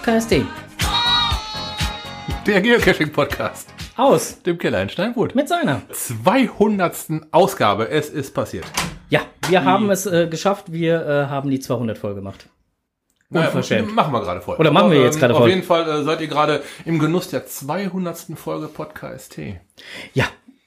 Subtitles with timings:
[0.00, 0.44] Podcast.de.
[2.46, 3.68] Der Geocaching-Podcast.
[3.98, 4.40] Aus.
[4.42, 5.34] Dem Keller in Steinbutt.
[5.34, 5.82] Mit seiner.
[5.90, 6.96] 200.
[7.32, 7.90] Ausgabe.
[7.90, 8.64] Es ist passiert.
[9.10, 10.72] Ja, wir haben es äh, geschafft.
[10.72, 12.48] Wir äh, haben die 200 voll gemacht.
[13.28, 13.88] Unverschämt.
[13.88, 14.56] Naja, machen wir gerade voll.
[14.56, 15.48] Oder machen wir jetzt gerade ähm, voll.
[15.48, 18.26] Auf jeden Fall äh, seid ihr gerade im Genuss der 200.
[18.36, 19.60] Folge Podcast T.
[20.14, 20.24] Ja,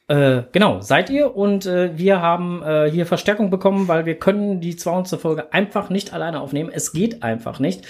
[0.07, 1.35] äh, genau, seid ihr.
[1.35, 5.19] Und äh, wir haben äh, hier Verstärkung bekommen, weil wir können die 200.
[5.19, 6.69] Folge einfach nicht alleine aufnehmen.
[6.73, 7.85] Es geht einfach nicht.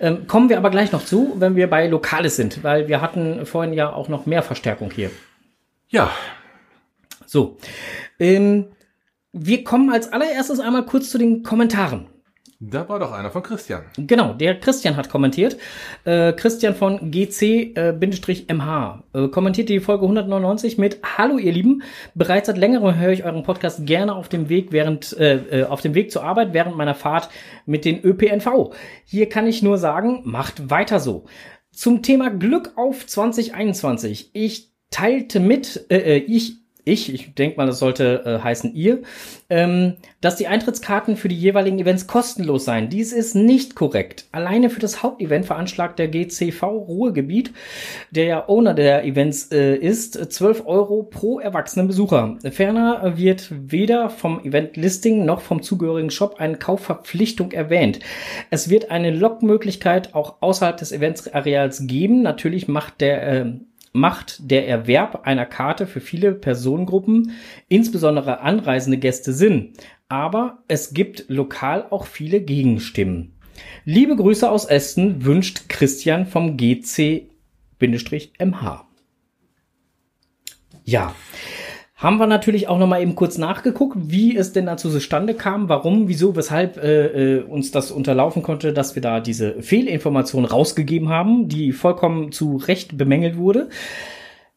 [0.00, 3.44] Ähm, kommen wir aber gleich noch zu, wenn wir bei Lokales sind, weil wir hatten
[3.46, 5.10] vorhin ja auch noch mehr Verstärkung hier.
[5.88, 6.10] Ja,
[7.26, 7.58] So,
[8.18, 8.68] ähm,
[9.32, 12.06] wir kommen als allererstes einmal kurz zu den Kommentaren.
[12.60, 13.84] Da war doch einer von Christian.
[13.96, 15.56] Genau, der Christian hat kommentiert.
[16.04, 21.82] Äh, Christian von GC-MH äh, kommentiert die Folge 199 mit Hallo ihr Lieben,
[22.14, 25.82] bereits seit längerem höre ich euren Podcast gerne auf dem Weg während äh, äh, auf
[25.82, 27.28] dem Weg zur Arbeit während meiner Fahrt
[27.64, 28.74] mit den ÖPNV.
[29.04, 31.26] Hier kann ich nur sagen, macht weiter so.
[31.70, 34.30] Zum Thema Glück auf 2021.
[34.32, 36.56] Ich teilte mit, äh, äh, ich
[36.88, 39.02] ich, ich denke mal, das sollte äh, heißen ihr,
[39.50, 42.88] ähm, dass die Eintrittskarten für die jeweiligen Events kostenlos seien.
[42.88, 44.26] Dies ist nicht korrekt.
[44.32, 47.52] Alleine für das Hauptevent veranschlagt der GCV Ruhrgebiet,
[48.10, 52.38] der ja Owner der Events äh, ist, 12 Euro pro erwachsenen Besucher.
[52.50, 58.00] Ferner wird weder vom Event-Listing noch vom zugehörigen Shop eine Kaufverpflichtung erwähnt.
[58.50, 62.22] Es wird eine Lockmöglichkeit auch außerhalb des Eventsareals geben.
[62.22, 63.52] Natürlich macht der äh,
[63.92, 67.32] macht der Erwerb einer Karte für viele Personengruppen,
[67.68, 69.72] insbesondere anreisende Gäste, Sinn.
[70.08, 73.34] Aber es gibt lokal auch viele Gegenstimmen.
[73.84, 77.28] Liebe Grüße aus Essen wünscht Christian vom GC-MH.
[80.84, 81.14] Ja.
[81.98, 85.68] Haben wir natürlich auch noch mal eben kurz nachgeguckt, wie es denn dazu zustande kam,
[85.68, 91.08] warum, wieso, weshalb äh, äh, uns das unterlaufen konnte, dass wir da diese Fehlinformation rausgegeben
[91.08, 93.68] haben, die vollkommen zu Recht bemängelt wurde.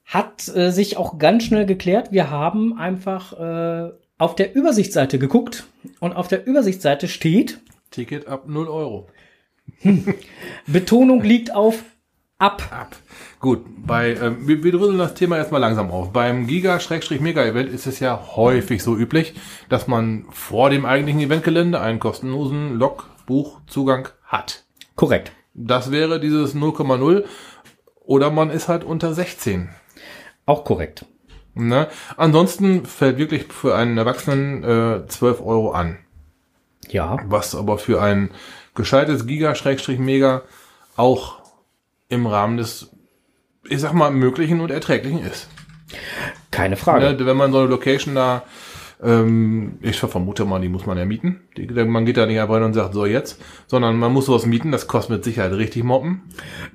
[0.05, 2.11] Hat äh, sich auch ganz schnell geklärt.
[2.11, 5.65] Wir haben einfach äh, auf der Übersichtsseite geguckt
[5.99, 7.59] und auf der Übersichtsseite steht,
[7.89, 9.07] Ticket ab 0 Euro.
[10.67, 11.83] Betonung liegt auf
[12.41, 12.63] ab.
[12.71, 12.95] Ab.
[13.39, 16.11] Gut, bei, ähm, wir, wir dröseln das Thema erstmal langsam auf.
[16.11, 19.33] Beim Giga-Mega-Event ist es ja häufig so üblich,
[19.69, 24.63] dass man vor dem eigentlichen Eventgelände einen kostenlosen Logbuchzugang hat.
[24.95, 25.31] Korrekt.
[25.53, 27.25] Das wäre dieses 0,0
[28.05, 29.69] oder man ist halt unter 16.
[30.45, 31.05] Auch korrekt.
[31.53, 31.87] Ne?
[32.17, 35.97] Ansonsten fällt wirklich für einen Erwachsenen äh, 12 Euro an.
[36.89, 37.17] Ja.
[37.25, 38.31] Was aber für ein
[38.75, 40.43] gescheites Giga-Mega
[40.95, 41.40] auch
[42.11, 42.91] im Rahmen des,
[43.67, 45.49] ich sag mal, möglichen und erträglichen ist.
[46.51, 47.13] Keine Frage.
[47.13, 48.43] Ne, wenn man so eine Location da,
[49.01, 51.41] ähm, ich vermute mal, die muss man ja mieten.
[51.57, 54.45] Die, man geht da nicht einfach hin und sagt, so jetzt, sondern man muss sowas
[54.45, 56.23] mieten, das kostet mit Sicherheit richtig Moppen.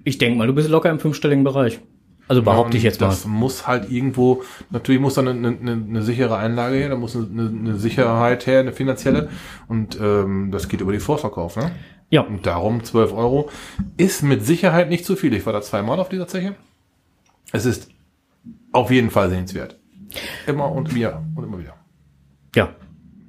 [0.05, 1.81] Ich denke mal, du bist locker im fünfstelligen Bereich.
[2.29, 3.09] Also behaupte ich jetzt mal.
[3.09, 7.15] Das muss halt irgendwo, natürlich muss da eine, eine, eine sichere Einlage her, da muss
[7.15, 9.29] eine, eine Sicherheit her, eine finanzielle.
[9.69, 11.71] Und ähm, das geht über die Vorverkauf, ne?
[12.11, 12.23] Ja.
[12.23, 13.51] Und darum 12 Euro
[13.97, 15.33] ist mit Sicherheit nicht zu viel.
[15.35, 16.55] Ich war da zweimal auf dieser Zeche.
[17.53, 17.89] Es ist
[18.73, 19.79] auf jeden Fall sehenswert.
[20.47, 21.75] Immer und wieder und immer wieder.
[22.55, 22.71] Ja.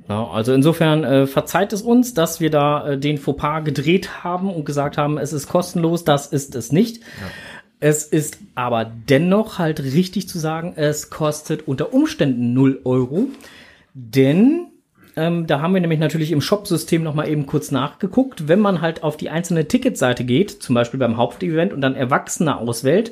[0.07, 4.53] ja also insofern äh, verzeiht es uns, dass wir da äh, den Fauxpas gedreht haben
[4.53, 7.03] und gesagt haben, es ist kostenlos, das ist es nicht.
[7.79, 13.27] Es ist aber dennoch halt richtig zu sagen, es kostet unter Umständen 0 Euro,
[13.93, 14.66] denn
[15.17, 18.47] ähm, da haben wir nämlich natürlich im Shop-System noch mal eben kurz nachgeguckt.
[18.47, 22.57] Wenn man halt auf die einzelne Ticketseite geht, zum Beispiel beim Hauptevent und dann Erwachsene
[22.57, 23.11] auswählt,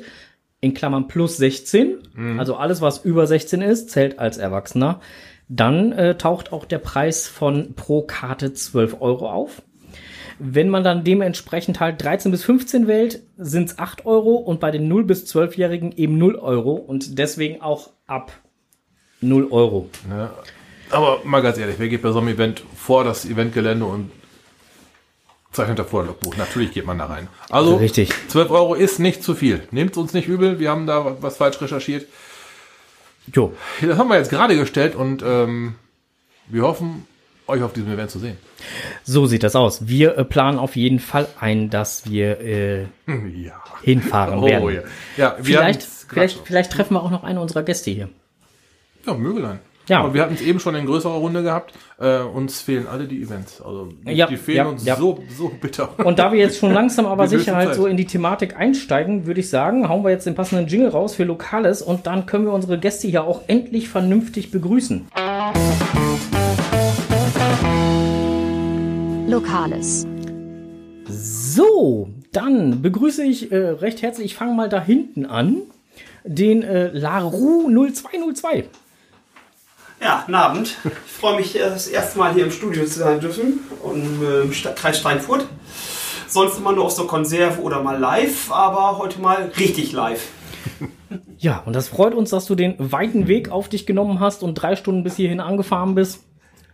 [0.60, 1.98] in Klammern plus 16,
[2.38, 5.00] also alles, was über 16 ist, zählt als Erwachsener,
[5.48, 9.62] dann äh, taucht auch der Preis von pro Karte 12 Euro auf.
[10.38, 14.70] Wenn man dann dementsprechend halt 13 bis 15 wählt, sind es 8 Euro und bei
[14.70, 18.32] den 0 bis 12-Jährigen eben 0 Euro und deswegen auch ab
[19.20, 19.88] 0 Euro.
[20.08, 20.30] Ne?
[20.90, 24.10] Aber mal ganz ehrlich, wer geht bei so einem Event vor das Eventgelände und
[25.52, 26.36] zeichnet davor ein Logbuch?
[26.36, 27.28] Natürlich geht man da rein.
[27.50, 28.10] Also Richtig.
[28.28, 29.62] 12 Euro ist nicht zu viel.
[29.70, 32.06] Nehmt uns nicht übel, wir haben da was falsch recherchiert.
[33.34, 33.52] Jo.
[33.80, 35.74] Das haben wir jetzt gerade gestellt und ähm,
[36.46, 37.06] wir hoffen,
[37.48, 38.36] euch auf diesem Event zu sehen.
[39.04, 39.88] So sieht das aus.
[39.88, 43.60] Wir äh, planen auf jeden Fall ein, dass wir äh, Ja.
[43.82, 44.74] hinfahren Oh werden.
[44.74, 44.82] ja.
[45.16, 48.08] Ja, wir Vielleicht, vielleicht, vielleicht treffen wir auch noch eine unserer Gäste hier.
[49.04, 49.58] Ja, Mögelein.
[49.88, 50.00] Ja.
[50.00, 51.72] Aber wir hatten es eben schon in größerer Runde gehabt.
[51.98, 53.62] Äh, uns fehlen alle die Events.
[53.62, 54.96] Also die, Ja, die fehlen ja, uns ja.
[54.96, 55.90] so, so bitter.
[56.04, 59.40] Und da wir jetzt schon langsam aber sicher halt so in die Thematik einsteigen, würde
[59.40, 62.52] ich sagen, hauen wir jetzt den passenden Jingle raus für Lokales und dann können wir
[62.52, 65.06] unsere Gäste hier auch endlich vernünftig begrüßen.
[69.28, 70.06] Lokales.
[71.08, 75.62] So, dann begrüße ich äh, recht herzlich, ich fange mal da hinten an,
[76.24, 78.64] den äh, Laru 0202.
[80.00, 80.76] Ja, guten Abend.
[80.84, 84.50] Ich freue mich, äh, das erste Mal hier im Studio zu sein dürfen und im
[84.50, 85.46] Kreis Steinfurt.
[86.28, 90.28] Sonst immer nur auf so Konserve oder mal live, aber heute mal richtig live.
[91.38, 94.54] Ja, und das freut uns, dass du den weiten Weg auf dich genommen hast und
[94.54, 96.24] drei Stunden bis hierhin angefahren bist.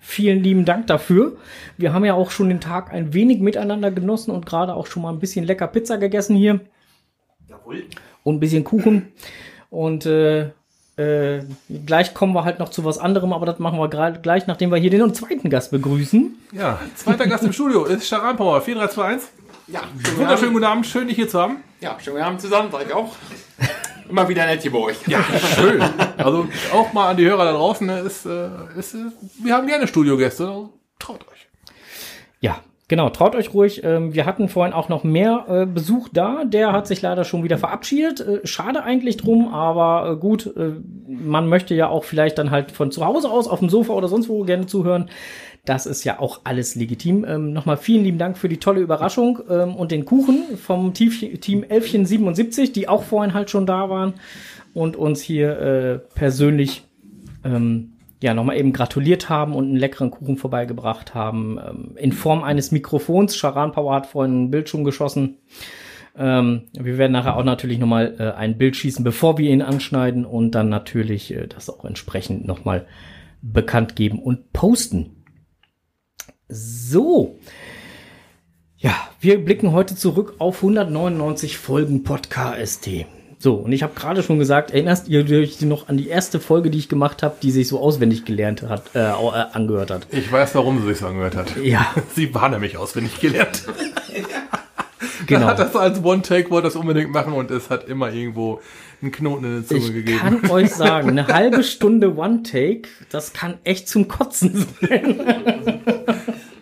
[0.00, 1.36] Vielen lieben Dank dafür.
[1.76, 5.02] Wir haben ja auch schon den Tag ein wenig miteinander genossen und gerade auch schon
[5.02, 6.60] mal ein bisschen lecker Pizza gegessen hier.
[7.48, 7.84] Jawohl.
[8.22, 9.12] Und ein bisschen Kuchen.
[9.68, 10.50] Und äh,
[10.96, 11.40] äh,
[11.86, 14.70] gleich kommen wir halt noch zu was anderem, aber das machen wir gerade gleich, nachdem
[14.70, 16.36] wir hier den zweiten Gast begrüßen.
[16.52, 19.28] Ja, zweiter Gast im Studio ist Sharan Power, 4321.
[19.68, 19.80] Ja,
[20.16, 21.62] Wunderschönen guten Abend, schön dich hier zu haben.
[21.80, 23.14] Ja, schönen guten Abend zusammen, sag ich auch.
[24.08, 24.96] Immer wieder nett hier bei euch.
[25.06, 25.24] Ja,
[25.54, 25.82] schön.
[26.18, 28.94] Also auch mal an die Hörer da draußen, ne, ist, äh, ist,
[29.42, 31.48] wir haben gerne Studiogäste, also traut euch.
[32.40, 32.60] Ja,
[32.92, 33.82] genau, traut euch ruhig.
[33.84, 36.44] Ähm, wir hatten vorhin auch noch mehr äh, Besuch da.
[36.44, 38.20] Der hat sich leider schon wieder verabschiedet.
[38.20, 40.52] Äh, schade eigentlich drum, aber äh, gut,
[41.06, 44.08] man möchte ja auch vielleicht dann halt von zu Hause aus auf dem Sofa oder
[44.08, 45.08] sonst wo gerne zuhören.
[45.64, 47.24] Das ist ja auch alles legitim.
[47.26, 51.12] Ähm, Nochmal vielen lieben Dank für die tolle Überraschung ähm, und den Kuchen vom Team,
[51.40, 54.12] Team 1177, die auch vorhin halt schon da waren
[54.74, 56.82] und uns hier persönlich
[57.42, 57.92] ähm,
[58.22, 61.58] ja nochmal eben gratuliert haben und einen leckeren Kuchen vorbeigebracht haben.
[61.58, 63.36] Ähm, in Form eines Mikrofons.
[63.36, 65.38] Charan Power hat vorhin ein Bild schon geschossen.
[66.16, 70.24] Ähm, wir werden nachher auch natürlich nochmal äh, ein Bild schießen, bevor wir ihn anschneiden
[70.24, 72.86] und dann natürlich äh, das auch entsprechend nochmal
[73.40, 75.24] bekannt geben und posten.
[76.48, 77.38] So.
[78.76, 82.88] Ja, wir blicken heute zurück auf 199 Folgen Podcast.
[83.42, 86.70] So, und ich habe gerade schon gesagt, erinnerst ihr euch noch an die erste Folge,
[86.70, 90.06] die ich gemacht habe, die sich so auswendig gelernt hat, äh, äh, angehört hat?
[90.12, 91.56] Ich weiß, warum sie sich so angehört hat.
[91.60, 93.64] Ja, Sie war nämlich auswendig gelernt.
[95.26, 95.40] genau.
[95.40, 98.60] Dann hat das als One-Take, wollte das unbedingt machen und es hat immer irgendwo
[99.02, 100.20] einen Knoten in der Zunge Ich gegeben.
[100.20, 105.18] kann euch sagen, eine halbe Stunde One-Take, das kann echt zum Kotzen sein.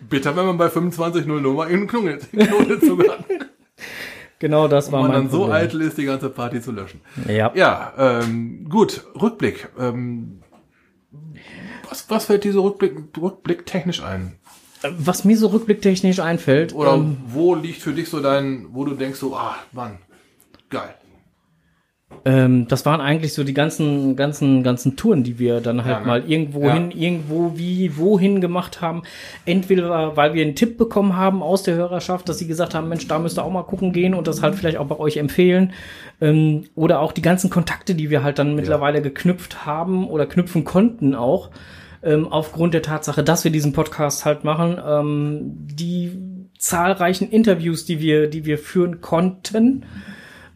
[0.09, 3.25] Bitter, wenn man bei 25.00 mal einen Knoten einen Knoten in der Zunge hat.
[4.41, 5.55] Genau, das war Und man mein dann so Problem.
[5.55, 6.99] eitel ist, die ganze Party zu löschen.
[7.27, 7.51] Ja.
[7.53, 9.69] Ja, ähm, gut, Rückblick.
[9.79, 10.41] Ähm,
[11.87, 14.39] was, was fällt dir so Rückblick, Rückblick technisch ein?
[14.97, 18.95] Was mir so rückblicktechnisch einfällt, Oder ähm, wo liegt für dich so dein, wo du
[18.95, 19.99] denkst so, ah, Mann,
[20.71, 20.95] geil.
[22.23, 26.05] Ähm, das waren eigentlich so die ganzen, ganzen, ganzen Touren, die wir dann halt Ja,
[26.05, 26.73] mal irgendwo Ja.
[26.75, 29.01] hin, irgendwo wie, wohin gemacht haben.
[29.45, 33.07] Entweder weil wir einen Tipp bekommen haben aus der Hörerschaft, dass sie gesagt haben, Mensch,
[33.07, 35.73] da müsst ihr auch mal gucken gehen und das halt vielleicht auch bei euch empfehlen.
[36.21, 40.63] Ähm, oder auch die ganzen Kontakte, die wir halt dann mittlerweile geknüpft haben oder knüpfen
[40.63, 41.49] konnten auch.
[42.03, 46.11] Ähm, aufgrund der Tatsache, dass wir diesen Podcast halt machen, ähm, die
[46.59, 49.85] zahlreichen Interviews, die wir, die wir führen konnten,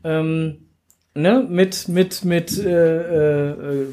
[0.04, 0.58] ähm,
[1.16, 3.88] ne, mit, mit, mit, äh, äh,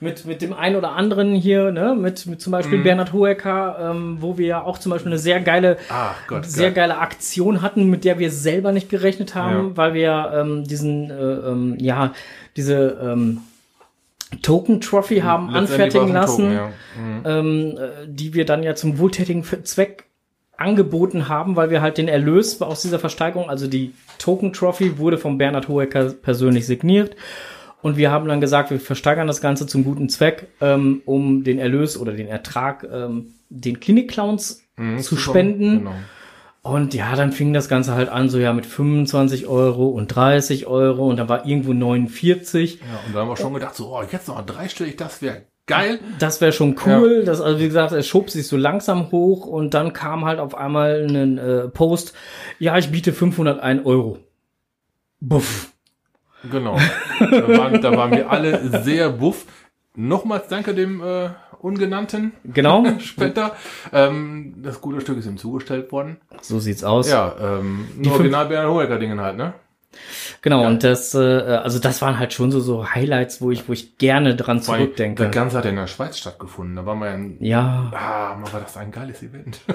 [0.00, 2.52] mit, mit dem einen oder anderen hier, ne, mit, mit zum.
[2.52, 6.46] Beispiel Bernhard Hoeker, ähm, wo wir ja auch zum Beispiel eine sehr geile, Ah, Gott,
[6.46, 6.88] sehr geil.
[6.88, 9.76] geile Aktion hatten, mit der wir selber nicht gerechnet haben, Ja.
[9.76, 12.12] weil wir ähm, diesen, äh, ähm, ja,
[12.56, 13.40] diese ähm,
[14.42, 16.68] Token Trophy haben anfertigen lassen Token, ja.
[17.00, 17.22] Mhm.
[17.24, 20.04] ähm, äh, die wir dann ja zum wohltätigen Zweck
[20.58, 25.18] angeboten haben, weil wir halt den Erlös aus dieser Versteigerung, also die Token Trophy, wurde
[25.18, 27.16] von Bernhard Hoeker persönlich signiert.
[27.80, 31.58] Und wir haben dann gesagt, wir versteigern das Ganze zum guten Zweck, ähm, um den
[31.58, 35.78] Erlös oder den Ertrag ähm, den Klinik-Clowns Mhm, zu spenden.
[35.80, 35.94] Genau.
[36.62, 40.66] Und ja, dann fing das Ganze halt an, so ja mit 25 Euro und 30
[40.66, 42.74] Euro und dann war irgendwo 49.
[42.80, 46.00] Ja, und da haben wir schon gedacht, so, oh, jetzt noch dreistellig, das wäre geil.
[46.18, 47.22] Das wäre schon cool.
[47.24, 50.56] Das, also wie gesagt, es schob sich so langsam hoch und dann kam halt auf
[50.56, 52.14] einmal ein äh, Post,
[52.58, 54.18] ja, ich biete 501 Euro.
[55.20, 55.72] Buff.
[56.50, 56.78] Genau.
[57.18, 59.46] da, waren, da waren wir alle sehr buff.
[59.96, 62.84] Nochmals danke dem äh, ungenannten Genau.
[63.00, 63.56] Spender.
[63.92, 66.18] Ähm, das gute Stück ist ihm zugestellt worden.
[66.40, 67.10] so sieht's aus.
[67.10, 69.54] Ja, ähm, Die nur original Bernhard Hoeker Dingen halt, ne?
[70.42, 70.62] Genau.
[70.62, 70.70] Geil.
[70.72, 73.98] Und das, äh, also das waren halt schon so, so Highlights, wo ich, wo ich
[73.98, 75.24] gerne dran allem, zurückdenke.
[75.24, 76.76] Das Ganze hat ja in der Schweiz stattgefunden.
[76.76, 77.90] Da waren wir ja in, Ja.
[77.94, 79.60] ah, war das ein geiles Event.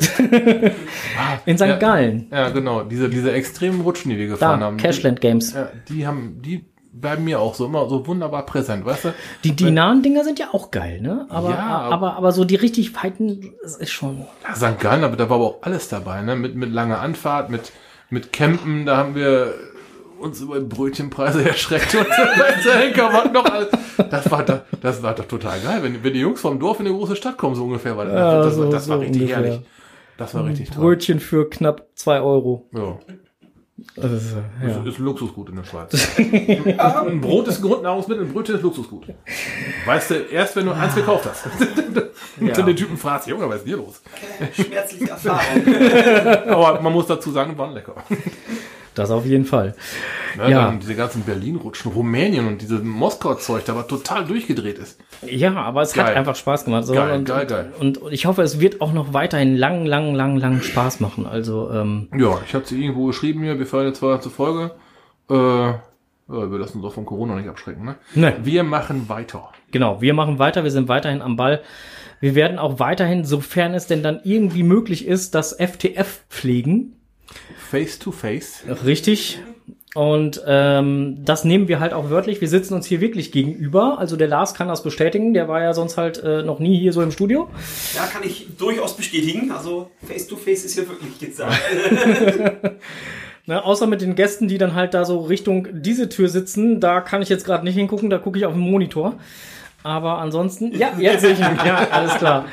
[1.20, 1.66] ah, In St.
[1.66, 2.28] ja, Gallen.
[2.32, 2.84] Ja, genau.
[2.84, 4.78] Diese, diese extremen Rutschen, die wir gefahren Da, haben.
[4.78, 5.52] Cashland Games.
[5.52, 6.66] Die, ja, die haben, die
[6.96, 9.14] bleiben mir auch so immer so wunderbar präsent, weißt du?
[9.44, 11.26] Die, die nahen Dinger sind ja auch geil, ne?
[11.30, 14.26] Aber, Ja, aber- aber, aber so die richtig weiten, das ist schon.
[14.48, 14.80] Ja, St.
[14.80, 16.36] Gallen, aber da war aber auch alles dabei, ne?
[16.36, 17.72] Mit, mit langer Anfahrt, mit,
[18.12, 19.56] mit Campen, da haben wir
[20.24, 22.08] uns über Brötchenpreise erschreckt und
[22.66, 23.68] der Henker war noch alles.
[24.10, 26.88] Das war, das, das war doch total geil, wenn, wenn die Jungs vom Dorf in
[26.88, 28.14] eine große Stadt kommen, so ungefähr war das.
[28.16, 29.44] Ja, das, so- das war so richtig ungefähr.
[29.44, 29.62] herrlich.
[30.18, 30.84] Das war richtig toll.
[30.84, 32.68] Brötchen für knapp zwei Euro.
[32.74, 32.98] Ja.
[33.96, 34.80] Das ist, äh, ja.
[34.82, 36.08] Ist, ist Luxusgut in der Schweiz.
[36.18, 39.08] ein Brot ist ein Grundnahrungsmittel, ein Brötchen ist Luxusgut.
[39.86, 41.46] Weißt du, erst wenn du eins gekauft hast.
[41.48, 42.54] Und Ja.
[42.54, 44.02] dann den Typen fragst, Junge, was ist hier los?
[44.54, 46.48] Schmerzliche Erfahrung.
[46.48, 47.94] Aber man muss dazu sagen, waren lecker.
[48.96, 49.76] Das auf jeden Fall.
[50.38, 50.66] Ne, Ja.
[50.66, 55.00] Dann diese ganzen Berlin-Rutschen, Rumänien und dieses Moskau-Zeug, da war total durchgedreht ist.
[55.26, 56.16] Ja, aber es hat Geil.
[56.18, 56.86] einfach Spaß gemacht.
[56.86, 57.74] So, Geil, und, geil, geil.
[57.80, 61.26] Und, und ich hoffe, es wird auch noch weiterhin lang, lang, lang, lang Spaß machen.
[61.26, 64.72] Also, ähm, Ja, ich hatte sie irgendwo geschrieben hier, wir feiern jetzt zwar zur Folge.
[65.30, 67.96] Äh, wir lassen uns auch von Corona nicht abschrecken, ne?
[68.16, 68.36] Ne.
[68.44, 69.50] Wir machen weiter.
[69.72, 71.62] genau, wir machen weiter, wir sind weiterhin am Ball.
[72.22, 76.96] Wir werden auch weiterhin, sofern es denn dann irgendwie möglich ist, das FTF pflegen.
[77.70, 78.64] Face to face.
[78.86, 79.40] Richtig.
[79.96, 82.42] Und ähm, das nehmen wir halt auch wörtlich.
[82.42, 84.00] Wir sitzen uns hier wirklich gegenüber.
[84.00, 85.36] Also der Lars kann das bestätigen.
[85.36, 87.48] Der war ja sonst halt äh, noch nie hier so im Studio.
[87.96, 89.52] Ja, kann ich durchaus bestätigen.
[89.52, 91.62] Also Face to Face ist hier wirklich gesagt.
[93.46, 96.80] Ne, außer mit den Gästen, die dann halt da so Richtung diese Tür sitzen.
[96.80, 98.10] Da kann ich jetzt gerade nicht hingucken.
[98.10, 99.16] Da gucke ich auf den Monitor.
[99.84, 101.60] Aber ansonsten, ja, jetzt sehe ich ihn.
[101.66, 102.46] Ja, alles klar.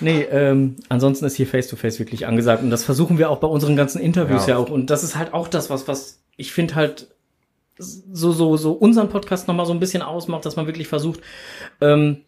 [0.00, 2.62] Nee, ähm, ansonsten ist hier Face-to-Face wirklich angesagt.
[2.62, 4.58] Und das versuchen wir auch bei unseren ganzen Interviews ja, Ja.
[4.58, 4.70] auch.
[4.70, 7.08] Und das ist halt auch das, was, was ich finde halt
[7.78, 11.20] so, so, so unseren Podcast nochmal so ein bisschen ausmacht, dass man wirklich versucht,
[11.80, 12.18] ähm,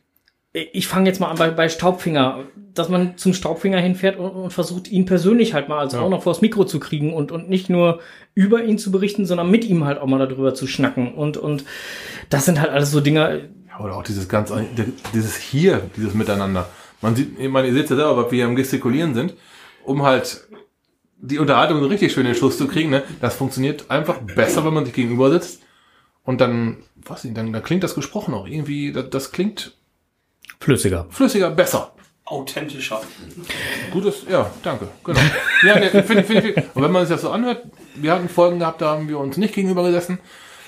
[0.53, 4.53] ich fange jetzt mal an bei, bei Staubfinger, dass man zum Staubfinger hinfährt und, und
[4.53, 6.01] versucht, ihn persönlich halt mal als Ja.
[6.01, 8.01] auch noch vors Mikro zu kriegen und, und nicht nur
[8.35, 11.15] über ihn zu berichten, sondern mit ihm halt auch mal darüber zu schnacken.
[11.15, 11.65] Und, und
[12.31, 14.51] das sind halt alles so Dinge, Ja, Oder auch dieses ganz,
[15.13, 16.69] dieses hier, dieses Miteinander.
[17.07, 19.35] Man sieht, meine, ihr seht ja selber, was wir hier am Gestikulieren sind,
[19.85, 20.49] um halt
[21.19, 23.05] die Unterhaltung so richtig schön in den Schuss zu kriegen, ne?
[23.21, 25.63] Das funktioniert einfach besser, wenn man sich gegenüber sitzt.
[26.25, 29.77] Und dann, was nicht, dann, dann klingt das gesprochen auch irgendwie, das, das klingt
[30.59, 31.07] flüssiger.
[31.11, 31.93] flüssiger, besser.
[32.25, 33.01] Authentischer.
[33.93, 35.21] Gutes, ja, danke, genau.
[35.63, 36.57] Ja, ne, finde ich, finde ich.
[36.75, 39.37] Und wenn man sich das so anhört, wir hatten Folgen gehabt, da haben wir uns
[39.37, 40.19] nicht gegenüber gesessen.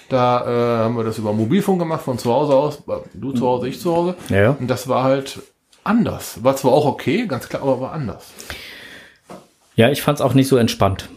[0.08, 2.84] Da äh, haben wir das über Mobilfunk gemacht, von zu Hause aus.
[3.12, 4.14] Du zu Hause, ich zu Hause.
[4.28, 4.50] Ja.
[4.50, 5.40] Und das war halt
[5.88, 6.44] anders.
[6.44, 8.32] War zwar auch okay, ganz klar, aber war anders.
[9.74, 11.08] Ja, ich fand's auch nicht so entspannt,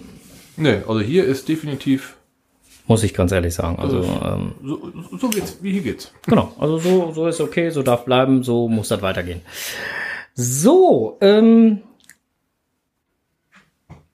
[0.57, 2.15] Nee, also hier ist definitiv,
[2.85, 3.79] muss ich ganz ehrlich sagen.
[3.79, 6.13] Also, ähm, so, so geht's, wie hier geht's.
[6.27, 9.41] Genau, also so, so ist okay, so darf bleiben, so muss das weitergehen.
[10.35, 11.81] So, ähm,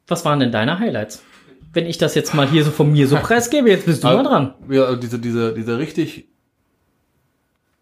[0.08, 1.24] was waren denn deine Highlights?
[1.74, 4.24] Wenn ich das jetzt mal hier so von mir so preisgebe, jetzt bist du mal
[4.24, 4.54] dran.
[4.70, 6.30] Ja, also diese, diese, diese richtig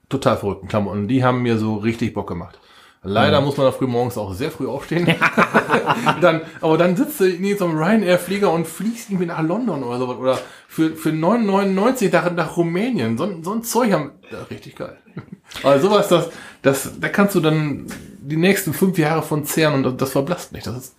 [0.09, 2.59] total verrückten Klamotten, die haben mir so richtig Bock gemacht.
[3.05, 5.05] Leider muss man da früh morgens auch sehr früh aufstehen.
[6.21, 9.99] dann, aber dann sitzt du in so einem Ryanair-Flieger und fliegst irgendwie nach London oder
[9.99, 10.17] sowas.
[10.17, 13.17] Oder für, für 9,99 nach, nach Rumänien.
[13.17, 14.11] So, ein- so ein Zeug haben.
[14.31, 14.97] Ja, richtig geil.
[15.63, 16.29] Also sowas, das,
[16.63, 17.85] das, da kannst du dann
[18.19, 20.65] die nächsten fünf Jahre von zehren und das, das verblasst nicht.
[20.65, 20.95] Das ist,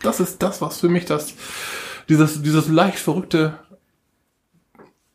[0.00, 1.34] das ist das, was für mich das,
[2.08, 3.58] dieses, dieses leicht verrückte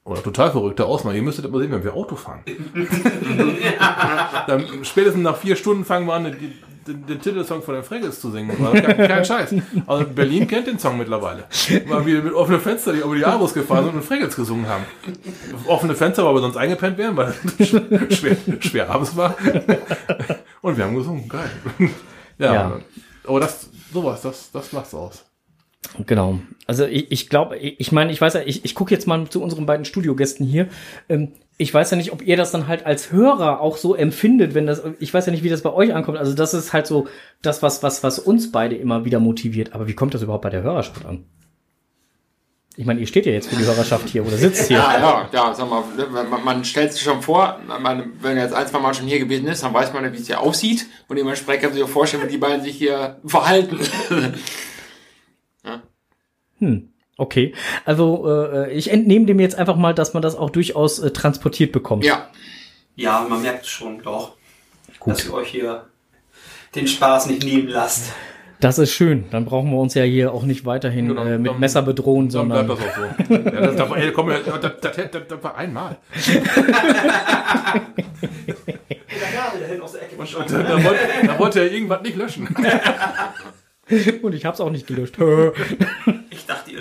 [0.04, 1.14] oder total verrückte Ausmaß.
[1.14, 2.44] Ihr müsstet aber sehen, wenn wir Auto fahren.
[4.48, 6.54] Dann spätestens nach vier Stunden fangen wir an, den,
[6.88, 8.58] den, den Titelsong von den Fraggles zu singen.
[8.58, 9.54] Kein, kein Scheiß.
[9.86, 11.44] Also Berlin kennt den Song mittlerweile.
[11.88, 14.86] Weil wir mit offenen Fenster die über die Abos gefahren sind und Fraggles gesungen haben.
[15.68, 19.36] Offene Fenster, weil wir sonst eingepennt wären, weil es schwer, schwer abends war.
[20.62, 21.30] Und wir haben gesungen.
[21.30, 21.52] Geil.
[22.40, 22.54] Ja.
[22.54, 22.80] Ja.
[23.28, 25.26] Aber das, sowas, das, das macht's aus.
[26.06, 26.40] Genau.
[26.68, 29.28] Also ich, ich glaube, ich ich meine, ich weiß ja, ich, ich gucke jetzt mal
[29.28, 30.68] zu unseren beiden Studiogästen hier.
[31.10, 34.56] Ähm, ich weiß ja nicht, ob ihr das dann halt als Hörer auch so empfindet,
[34.56, 36.18] wenn das, ich weiß ja nicht, wie das bei euch ankommt.
[36.18, 37.08] Also das ist halt so
[37.42, 39.74] das, was, was, was uns beide immer wieder motiviert.
[39.74, 41.26] Aber wie kommt das überhaupt bei der Hörerschaft an?
[42.78, 44.78] Ich meine, ihr steht ja jetzt für die Hörerschaft hier oder sitzt hier.
[44.78, 48.56] Ja, ja, ja, sag mal, man, man stellt sich schon vor, man, wenn er jetzt
[48.56, 50.86] ein, zwei Mal schon hier gewesen ist, dann weiß man, ja, wie es hier aussieht.
[51.10, 53.80] Und dementsprechend kann man sich auch vorstellen, wie die beiden sich hier verhalten.
[57.18, 57.54] Okay.
[57.86, 61.72] Also äh, ich entnehme dem jetzt einfach mal, dass man das auch durchaus äh, transportiert
[61.72, 62.04] bekommt.
[62.06, 62.30] ja.
[62.96, 64.34] Ja, man merkt schon doch,
[65.00, 65.14] Gut.
[65.14, 65.86] dass ihr euch hier
[66.76, 68.12] den Spaß nicht nehmen lasst.
[68.60, 69.24] Das ist schön.
[69.32, 72.30] Dann brauchen wir uns ja hier auch nicht weiterhin Genau, äh, mit dann- Messer bedrohen,
[72.30, 73.34] Dann bleibt sondern das auch so.
[73.34, 75.98] Ja, das, das, war- ey, komm, das, das, das, das, war einmal.
[80.38, 82.48] Und da, da, wollte, da wollte er irgendwas nicht löschen.
[84.22, 85.18] und ich habe es auch nicht gelöscht.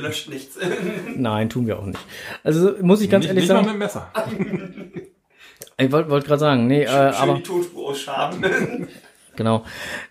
[0.01, 0.59] Ihr löscht nichts.
[1.17, 2.01] Nein, tun wir auch nicht.
[2.43, 4.13] Also muss ich ganz nicht, ehrlich nicht mal sagen, mit dem Messer.
[5.79, 8.89] ich wollte wollt gerade sagen, nee, äh, Schön aber die Tonspur ausschaben.
[9.37, 9.65] genau.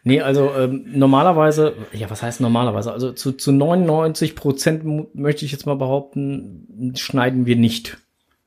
[0.04, 2.92] Nee, also ähm, normalerweise, ja, was heißt normalerweise?
[2.92, 7.98] Also zu, zu 99 Prozent möchte ich jetzt mal behaupten, schneiden wir nicht.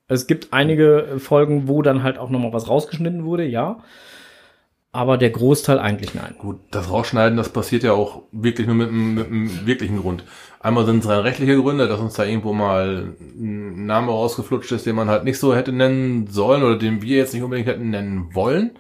[0.09, 3.83] Es gibt einige Folgen, wo dann halt auch nochmal was rausgeschnitten wurde, ja.
[4.93, 6.35] Aber der Großteil eigentlich nein.
[6.39, 10.25] Gut, das Rausschneiden, das passiert ja auch wirklich nur mit, einem- mit einem wirklichen Grund.
[10.61, 14.87] Einmal sind es rein rechtliche Gründe, dass uns da irgendwo mal ein Name rausgeflutscht ist,
[14.87, 17.91] den man halt nicht so hätte nennen sollen oder den wir jetzt nicht unbedingt hätten
[17.91, 18.73] nennen wollen.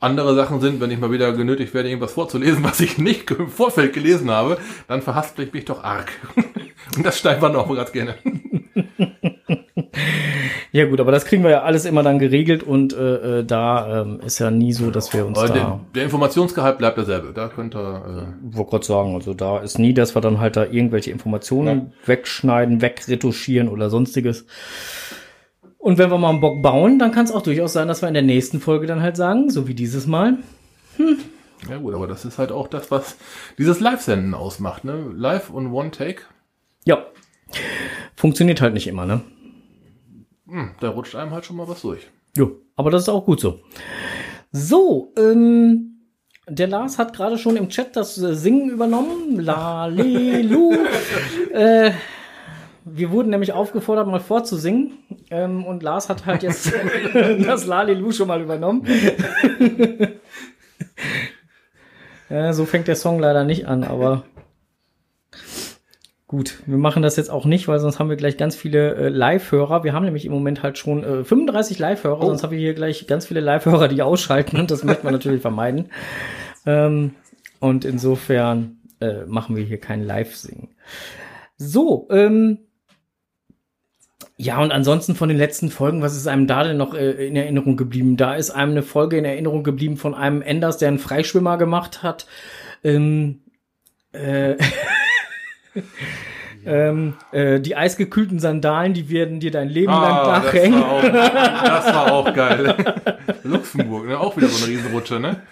[0.00, 3.48] Andere Sachen sind, wenn ich mal wieder genötigt werde, irgendwas vorzulesen, was ich nicht im
[3.48, 4.58] Vorfeld gelesen habe,
[4.88, 6.10] dann verhaspel ich mich doch arg.
[6.96, 8.14] Und das steigt man auch ganz gerne.
[10.74, 14.00] Ja gut, aber das kriegen wir ja alles immer dann geregelt und äh, äh, da
[14.00, 17.32] ähm, ist ja nie so, dass wir uns Aber da, der, der Informationsgehalt bleibt derselbe.
[17.32, 20.64] Da könnt ihr, wollte gerade sagen, also da ist nie, dass wir dann halt da
[20.64, 24.46] irgendwelche Informationen wegschneiden, wegretuschieren oder sonstiges.
[25.78, 28.08] Und wenn wir mal einen Bock bauen, dann kann es auch durchaus sein, dass wir
[28.08, 30.38] in der nächsten Folge dann halt sagen, so wie dieses Mal,
[30.98, 33.16] äh, ja gut, aber das ist halt auch das, was
[33.58, 35.12] dieses Live-Senden ausmacht, ne?
[35.14, 36.22] Live und One-Take,
[36.84, 37.06] ja,
[38.16, 39.20] funktioniert halt nicht immer, ne?
[40.46, 42.06] Hm, da rutscht einem halt schon mal was durch.
[42.36, 43.60] Jo, aber das ist auch gut so.
[44.52, 45.94] So, ähm,
[46.48, 49.40] der Lars hat gerade schon im Chat das äh, Singen übernommen.
[49.40, 50.72] Lalelu.
[51.52, 51.92] äh,
[52.84, 54.98] wir wurden nämlich aufgefordert, mal vorzusingen.
[55.30, 56.72] Ähm, und Lars hat halt jetzt
[57.14, 58.86] das Lalelu schon mal übernommen.
[62.28, 64.24] ja, so fängt der Song leider nicht an, aber
[66.26, 69.08] Gut, wir machen das jetzt auch nicht, weil sonst haben wir gleich ganz viele äh,
[69.08, 69.84] Live-Hörer.
[69.84, 73.06] Wir haben nämlich im Moment halt schon äh, 35 Live-Hörer, sonst haben wir hier gleich
[73.06, 75.88] ganz viele Live-Hörer, die ausschalten und das möchte man natürlich vermeiden.
[76.66, 77.14] Ähm,
[77.60, 80.70] und insofern äh, machen wir hier kein Live-Singen.
[81.58, 82.60] So, ähm,
[84.36, 87.36] ja, und ansonsten von den letzten Folgen, was ist einem da denn noch äh, in
[87.36, 88.16] Erinnerung geblieben?
[88.16, 92.02] Da ist einem eine Folge in Erinnerung geblieben von einem Enders, der einen Freischwimmer gemacht
[92.02, 92.26] hat.
[92.82, 93.42] Ähm,
[94.12, 94.56] äh,
[96.66, 100.80] ähm, äh, die eisgekühlten Sandalen, die werden dir dein Leben lang Ah, das nachhängen.
[100.80, 101.02] war, auch,
[101.64, 102.94] das war auch geil.
[103.44, 104.18] Luxemburg, ne?
[104.18, 105.42] auch wieder so eine Riesenrutsche, ne?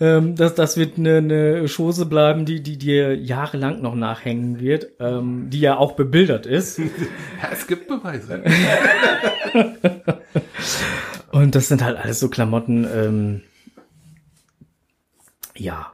[0.00, 4.88] Ähm, das, das wird eine, eine Chose bleiben, die, die dir jahrelang noch nachhängen wird,
[4.98, 6.78] ähm, die ja auch bebildert ist.
[6.78, 6.84] Ja,
[7.52, 8.42] es gibt Beweise.
[11.30, 13.42] Und das sind halt alles so Klamotten, ähm,
[15.54, 15.91] ja.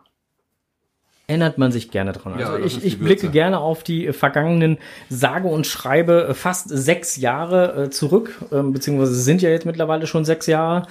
[1.28, 2.38] Erinnert man sich gerne dran.
[2.40, 4.78] Ja, Also das ich, ich blicke gerne auf die äh, vergangenen
[5.10, 10.06] sage und schreibe äh, fast sechs Jahre äh, zurück, ähm, beziehungsweise sind ja jetzt mittlerweile
[10.06, 10.86] schon sechs Jahre.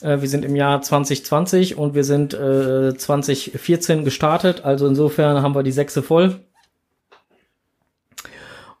[0.00, 5.62] Wir sind im Jahr 2020 und wir sind äh, 2014 gestartet, also insofern haben wir
[5.62, 6.40] die sechse voll.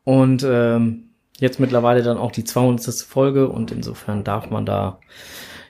[0.04, 2.94] Und ähm, jetzt mittlerweile dann auch die 200.
[3.02, 4.98] Folge und insofern darf man da,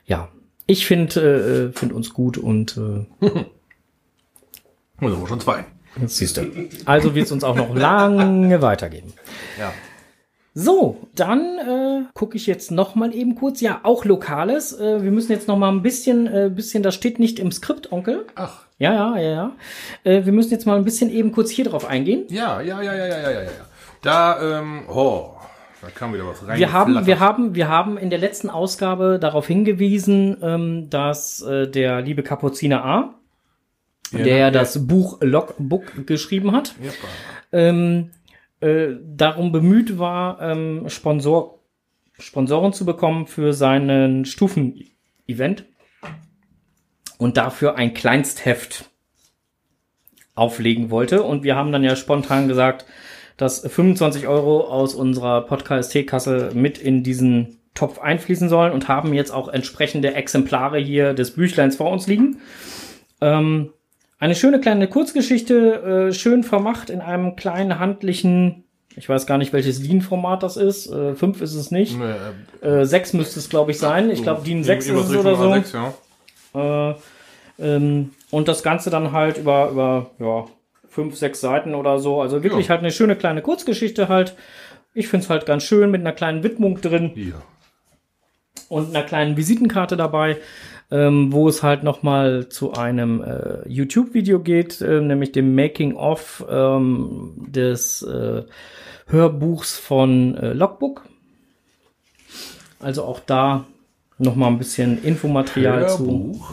[0.06, 0.28] ja,
[0.66, 3.06] ich finde äh, find uns gut und äh,
[5.02, 5.64] Und so schon zwei.
[6.00, 6.42] jetzt siehst du.
[6.86, 9.12] Also wird es uns auch noch lange weitergeben.
[9.58, 9.72] Ja.
[10.54, 13.62] So, dann äh, gucke ich jetzt noch mal eben kurz.
[13.62, 14.78] Ja, auch Lokales.
[14.78, 17.90] Äh, wir müssen jetzt noch mal ein bisschen, äh, bisschen, das steht nicht im Skript,
[17.90, 18.26] Onkel.
[18.34, 19.52] Ach, Ja, ja, ja, ja.
[20.04, 22.26] Äh, wir müssen jetzt mal ein bisschen eben kurz hier drauf eingehen.
[22.28, 23.50] ja, ja, ja, ja, ja, ja, ja, ja.
[24.02, 25.30] Da, ähm, oh,
[25.80, 26.58] da kam wieder was rein.
[26.58, 31.66] Wir haben, wir haben, wir haben in der letzten Ausgabe darauf hingewiesen, ähm, dass äh,
[31.66, 33.14] der liebe Kapuziner A,
[34.12, 36.74] der ja das Buch Logbook geschrieben hat,
[37.52, 38.10] ähm,
[38.60, 41.58] äh, darum bemüht war, ähm, Sponsor,
[42.18, 45.64] Sponsoren zu bekommen für seinen Stufen-Event
[47.18, 48.90] und dafür ein Kleinstheft
[50.34, 51.22] auflegen wollte.
[51.22, 52.86] Und wir haben dann ja spontan gesagt,
[53.36, 59.30] dass 25 Euro aus unserer Podcast-Kasse mit in diesen Topf einfließen sollen und haben jetzt
[59.30, 62.40] auch entsprechende Exemplare hier des Büchleins vor uns liegen.
[63.20, 63.70] Ähm,
[64.22, 68.62] eine schöne kleine Kurzgeschichte, äh, schön vermacht in einem kleinen handlichen,
[68.94, 70.86] ich weiß gar nicht, welches DIN-Format das ist.
[70.92, 71.98] Äh, fünf ist es nicht.
[71.98, 74.10] Nee, Äh, sechs müsste es, glaube ich, sein.
[74.10, 75.50] Ich glaube, DIN 6 ist es oder so.
[75.50, 75.92] A6,
[76.54, 76.90] ja.
[76.90, 76.94] Äh,
[77.58, 80.44] ähm, und das Ganze dann halt über, über ja,
[80.88, 82.20] fünf, sechs Seiten oder so.
[82.20, 82.70] Also wirklich Ja.
[82.70, 84.36] halt eine schöne kleine Kurzgeschichte halt.
[84.94, 87.42] Ich finde es halt ganz schön mit einer kleinen Widmung drin Ja.
[88.72, 90.38] Und einer kleinen Visitenkarte dabei,
[90.90, 97.32] ähm, wo es halt nochmal zu einem äh, YouTube-Video geht, äh, nämlich dem Making-of ähm,
[97.48, 98.42] des äh,
[99.06, 101.04] Hörbuchs von äh, Logbook.
[102.80, 103.64] Also auch da
[104.18, 105.98] nochmal ein bisschen Infomaterial zu.
[106.06, 106.52] Hörbuch.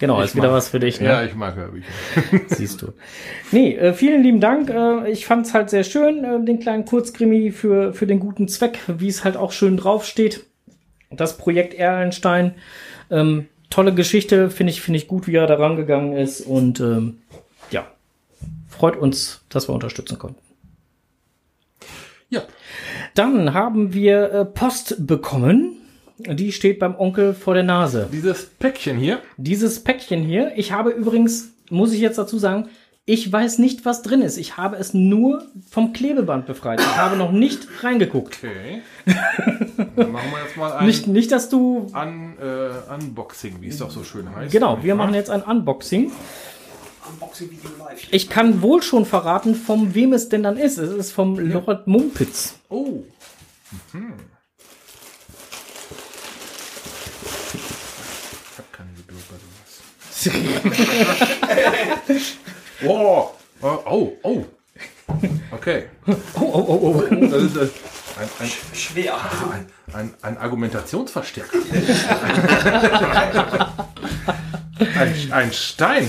[0.00, 1.08] Genau, Ich ist wieder mag- was für dich, ne?
[1.08, 1.86] Ja, ich mag Hörbücher.
[2.46, 2.92] Siehst du.
[3.50, 4.70] Nee, äh, vielen lieben Dank.
[4.70, 8.46] Äh, ich fand es halt sehr schön, äh, den kleinen Kurzkrimi für, für den guten
[8.46, 10.46] Zweck, wie es halt auch schön draufsteht.
[11.10, 12.54] Das Projekt Erlenstein.
[13.10, 16.42] Ähm, tolle Geschichte, finde ich, finde ich gut, wie er da rangegangen ist.
[16.42, 17.18] Und ähm,
[17.70, 17.86] ja,
[18.68, 20.40] freut uns, dass wir unterstützen konnten.
[22.30, 22.42] Ja.
[23.14, 25.76] Dann haben wir äh, Post bekommen.
[26.18, 28.08] Die steht beim Onkel vor der Nase.
[28.12, 29.20] Dieses Päckchen hier.
[29.36, 32.68] Dieses Päckchen hier, ich habe übrigens, muss ich jetzt dazu sagen,
[33.08, 34.36] ich weiß nicht, was drin ist.
[34.36, 36.78] Ich habe es nur vom Klebeband befreit.
[36.78, 38.36] Ich habe noch nicht reingeguckt.
[38.36, 38.82] Okay.
[39.96, 41.86] Dann machen wir jetzt mal ein Nicht, nicht, dass du.
[41.94, 44.52] Un, äh, Unboxing, wie es doch so schön heißt.
[44.52, 46.12] Genau, wir machen jetzt ein Unboxing.
[48.10, 50.76] Ich kann wohl schon verraten, von wem es denn dann ist.
[50.76, 52.56] Es ist vom Lord Mumpitz.
[52.68, 53.04] Oh.
[53.94, 54.12] Mhm.
[57.54, 59.82] Ich habe keine Geduld bei sowas.
[62.84, 64.46] Oh, oh, oh.
[65.50, 65.88] Okay.
[66.06, 67.02] Oh, oh, oh, oh.
[67.26, 67.68] Das ist äh,
[68.20, 69.18] ein, ein, Schwer.
[69.52, 71.58] ein, ein, ein Argumentationsverstärker.
[74.78, 76.08] ein, ein Stein.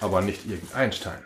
[0.00, 1.24] Aber nicht irgendein Stein.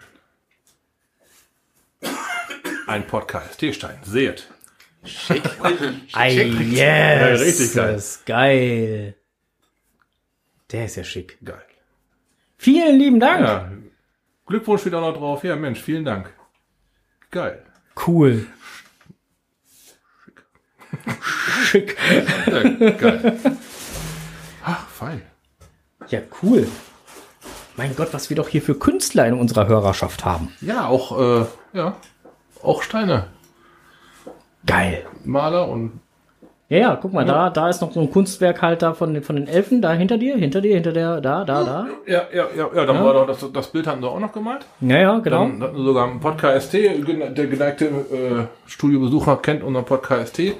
[2.86, 3.98] Ein Podcast-Stein.
[4.02, 4.48] Seht.
[6.14, 7.40] Ei, yes.
[7.40, 7.92] richtig geil.
[7.92, 9.17] Das ist geil.
[10.70, 11.38] Der ist ja schick.
[11.44, 11.62] Geil.
[12.56, 13.40] Vielen lieben Dank.
[13.40, 13.72] Ja.
[14.46, 15.44] Glückwunsch wieder noch drauf.
[15.44, 16.32] Ja, Mensch, vielen Dank.
[17.30, 17.64] Geil.
[18.06, 18.46] Cool.
[21.64, 21.96] Schick.
[22.46, 23.38] Ja, geil.
[24.64, 25.22] Ach, fein.
[26.08, 26.66] Ja, cool.
[27.76, 30.52] Mein Gott, was wir doch hier für Künstler in unserer Hörerschaft haben.
[30.60, 31.96] Ja, auch, äh, ja,
[32.62, 33.28] auch Steine.
[34.66, 35.06] Geil.
[35.24, 36.00] Maler und
[36.70, 39.22] Ja, ja, guck mal, da, da ist noch so ein Kunstwerk halt da von, den-
[39.22, 41.86] von den Elfen, da hinter dir, hinter dir, hinter der, da, da, da.
[42.06, 44.66] ja, ja, ja, ja, dann war doch das, das Bild hatten sie auch noch gemalt.
[44.82, 45.46] Ja, ja, genau.
[45.48, 46.92] Dann hatten sie sogar einen Podcast der
[47.46, 50.56] geneigte äh, Studiobesucher kennt unseren Podcast ST.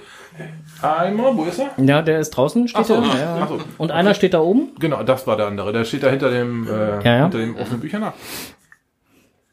[0.80, 1.70] Einmal, wo ist er?
[1.84, 3.02] Ja, der ist draußen, steht so, er.
[3.02, 3.46] Ja, ja.
[3.46, 3.58] so.
[3.76, 4.70] Und einer steht da oben.
[4.78, 5.72] Genau, das war der andere.
[5.72, 6.70] Der steht da hinter dem, äh,
[7.04, 7.22] Ja, ja.
[7.24, 8.12] hinter dem offenen Büchern nach.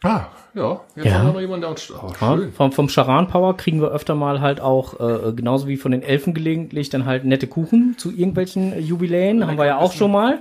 [0.03, 1.13] Ah, ja, jetzt Ja.
[1.13, 1.91] haben wir noch jemanden, der uns.
[1.91, 5.77] Oh, Ja, vom, vom Charan Power kriegen wir öfter mal halt auch, äh, genauso wie
[5.77, 9.45] von den Elfen gelegentlich, dann halt nette Kuchen zu irgendwelchen äh, Jubiläen.
[9.47, 10.39] Haben wir ja auch schon mal.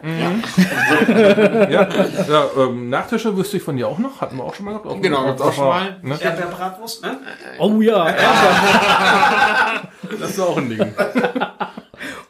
[1.71, 1.89] Ja,
[2.29, 4.21] ja ähm, Nachtische wüsste ich von dir auch noch.
[4.21, 5.03] Hatten wir auch schon mal gehabt.
[5.03, 5.97] Genau, gab's auch schon mal.
[6.03, 6.19] Ne?
[6.21, 7.19] Erdbeerbratwurst, ne?
[7.59, 8.05] Oh ja,
[10.21, 10.81] Das ist auch ein Ding.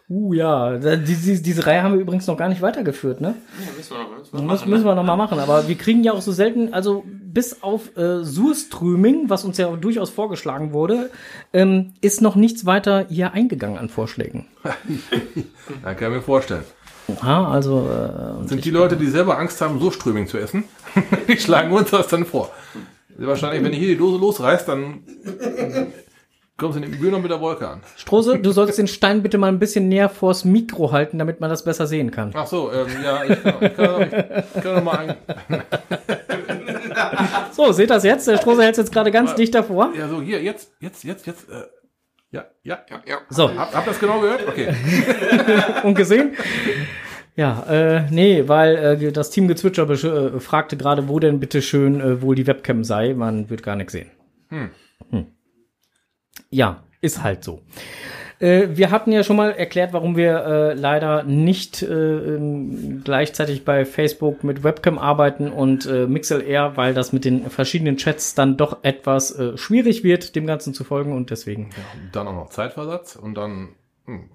[0.08, 0.78] uh, ja.
[0.78, 3.34] Da- Diese, diese Reihe haben wir übrigens noch gar nicht weitergeführt, ne?
[3.58, 5.38] Ja, müssen wir noch, müssen wir machen, müssen wir noch mal machen.
[5.38, 9.68] Aber wir kriegen ja auch so selten, also bis auf äh, Surströming, was uns ja
[9.74, 11.10] durchaus vorgeschlagen wurde,
[11.52, 14.46] ähm, ist noch nichts weiter hier eingegangen an Vorschlägen.
[15.82, 16.64] Ja, kann ich mir vorstellen.
[17.22, 20.64] Ja, also äh, Sind die Leute, die selber Angst haben, so Ströming zu essen,
[21.28, 22.50] die schlagen uns das dann vor.
[23.16, 25.00] Wahrscheinlich, wenn ihr hier die Dose losreißt, dann
[26.56, 27.80] kommst du in den noch mit der Wolke an.
[27.96, 31.50] Strose, du solltest den Stein bitte mal ein bisschen näher vors Mikro halten, damit man
[31.50, 32.30] das besser sehen kann.
[32.34, 34.02] Ach so, ähm, ja, ich kann, ich kann,
[34.54, 35.16] ich kann noch mal ein,
[37.52, 38.28] So, seht das jetzt?
[38.28, 39.92] Der Strose hält es jetzt gerade ganz dicht davor.
[39.96, 41.64] Ja, so, hier, jetzt, jetzt, jetzt, jetzt, äh,
[42.30, 42.78] ja, ja.
[42.90, 43.18] Ja, ja.
[43.28, 44.46] So, Hab, habt ihr das genau gehört?
[44.48, 44.74] Okay.
[45.84, 46.36] und gesehen?
[47.36, 52.00] Ja, äh, nee, weil äh, das Team Gezwitscher äh, fragte gerade, wo denn bitte schön
[52.00, 53.14] äh, wohl die Webcam sei.
[53.14, 54.10] Man wird gar nichts sehen.
[54.50, 54.70] Hm.
[56.50, 57.60] Ja, ist halt so.
[58.40, 63.64] Äh, wir hatten ja schon mal erklärt, warum wir äh, leider nicht äh, ähm, gleichzeitig
[63.64, 68.56] bei Facebook mit Webcam arbeiten und äh, MixLR, weil das mit den verschiedenen Chats dann
[68.56, 71.70] doch etwas äh, schwierig wird, dem Ganzen zu folgen und deswegen.
[72.12, 73.70] Dann auch noch Zeitversatz und dann,
[74.06, 74.28] hm,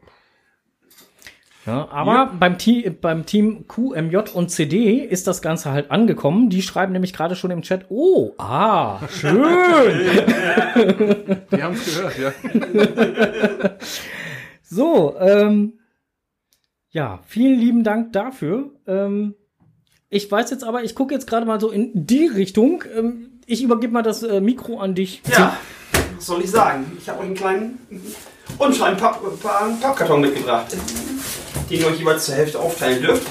[1.66, 6.50] Ja, aber beim, Te beim Team QMJ und CD ist das Ganze halt angekommen.
[6.50, 9.44] Die schreiben nämlich gerade schon im Chat, oh, ah, schön.
[11.52, 12.32] die haben es gehört, ja.
[14.64, 15.80] so, ähm,
[16.92, 18.72] ja, vielen lieben Dank dafür.
[18.88, 19.36] Ähm,
[20.10, 22.84] ich weiß jetzt aber, ich gucke jetzt gerade mal so in die Richtung.
[22.98, 25.22] Ähm, ich übergebe mal das äh, Mikro an dich.
[25.28, 25.58] Ja,
[26.16, 26.92] was soll ich sagen?
[26.98, 27.80] Ich habe euch einen kleinen
[28.58, 30.76] unscheinbaren Papp Papp Pappkarton mitgebracht,
[31.70, 33.28] den ihr euch jeweils zur Hälfte aufteilen dürft.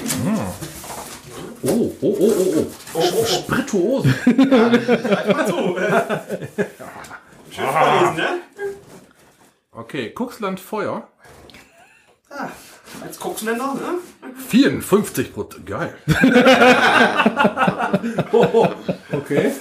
[1.63, 2.67] Oh, oh, oh, oh, oh.
[2.93, 3.25] Oh, oh, oh.
[3.25, 4.15] Spirituosen.
[4.25, 5.77] Greif mal zu.
[7.51, 8.41] Schön vorlesen, ne?
[9.71, 11.07] Okay, Kuxland Feuer.
[12.29, 12.49] Ah,
[13.01, 13.99] als Koksländer, ne?
[14.47, 15.65] 54 Prozent.
[15.65, 15.95] Geil.
[18.31, 18.67] oh,
[19.11, 19.51] okay.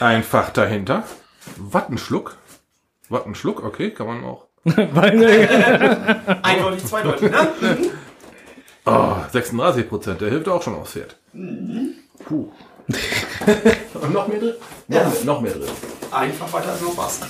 [0.00, 1.04] Einfach dahinter.
[1.56, 2.36] Wattenschluck.
[3.08, 4.46] Wattenschluck, okay, kann man auch.
[6.42, 7.48] Eindeutig, zweideutig, ne?
[8.86, 11.16] Oh, 36 Prozent, der hilft auch schon aufs Pferd.
[12.24, 12.48] Puh.
[14.02, 14.54] Und noch mehr drin?
[14.88, 15.04] Noch, Ja.
[15.08, 15.68] mehr, noch mehr drin.
[16.10, 17.20] Einfach weiter als noch was.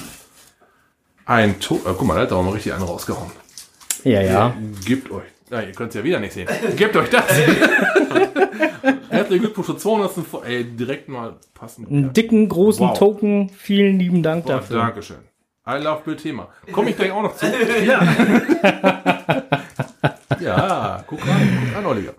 [1.26, 3.30] Ein to äh, Guck mal, da hat er auch mal richtig einen rausgehauen.
[4.04, 4.54] Ja, ja.
[4.84, 5.24] Gebt euch.
[5.50, 6.48] Ja, ihr könnt es ja wieder nicht sehen.
[6.76, 7.24] Gebt euch das.
[9.10, 10.12] Herzlichen Glückwunsch zur 200.
[10.26, 11.88] Fo- Ey, direkt mal passend.
[11.90, 12.98] Einen dicken, großen Wow.
[12.98, 13.48] Token.
[13.50, 14.78] Vielen lieben Dank Boah, dafür.
[14.78, 15.18] Dankeschön.
[15.66, 16.48] I love Bild Thema.
[16.72, 17.46] Komme ich gleich auch noch zu.
[17.84, 18.00] Ja.
[20.40, 21.28] Ja, guck an,
[21.68, 22.14] guck an, Oliver.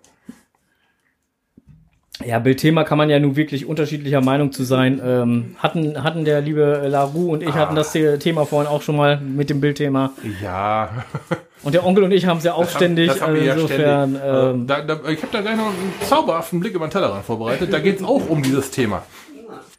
[2.23, 5.01] Ja, Bildthema kann man ja nun wirklich unterschiedlicher Meinung zu sein.
[5.04, 8.95] Ähm, hatten, hatten der liebe Laru und ich hatten das The- Thema vorhin auch schon
[8.95, 10.12] mal mit dem Bildthema.
[10.41, 11.04] Ja,
[11.63, 13.08] Und der Onkel und ich haben es ja auch ständig.
[13.08, 14.21] das haben wir ja insofern, ständig.
[14.25, 17.23] ähm, Äh, da, da, ich habe da gleich noch einen zauberhaften Blick über den Tellerrand
[17.25, 17.71] vorbereitet.
[17.71, 19.04] Da geht es auch um dieses Thema.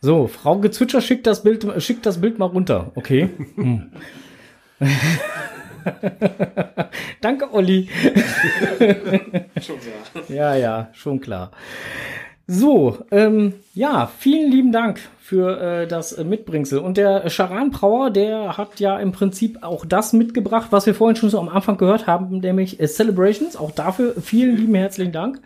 [0.03, 2.91] So, Frau Gezwitscher schickt das Bild, schickt das Bild mal runter.
[2.97, 3.31] Okay.
[3.55, 3.93] Hm.
[7.21, 7.89] Danke, Olli.
[9.61, 10.25] Schon klar.
[10.29, 11.53] Ja, ja, schon klar.
[12.49, 16.81] So, ähm, ja, vielen lieben Dank für äh, das äh, Mitbringsel.
[16.81, 21.15] Und der Charan Brauer, der hat ja im Prinzip auch das mitgebracht, was wir vorhin
[21.15, 23.57] schon so am Anfang gehört haben, nämlich äh, Celebrations.
[23.57, 25.41] Auch dafür vielen lieben herzlichen Dank.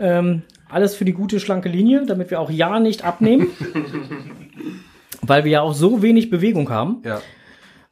[0.00, 3.48] Ähm, alles für die gute, schlanke Linie, damit wir auch ja nicht abnehmen.
[5.22, 7.02] weil wir ja auch so wenig Bewegung haben.
[7.04, 7.20] Ja.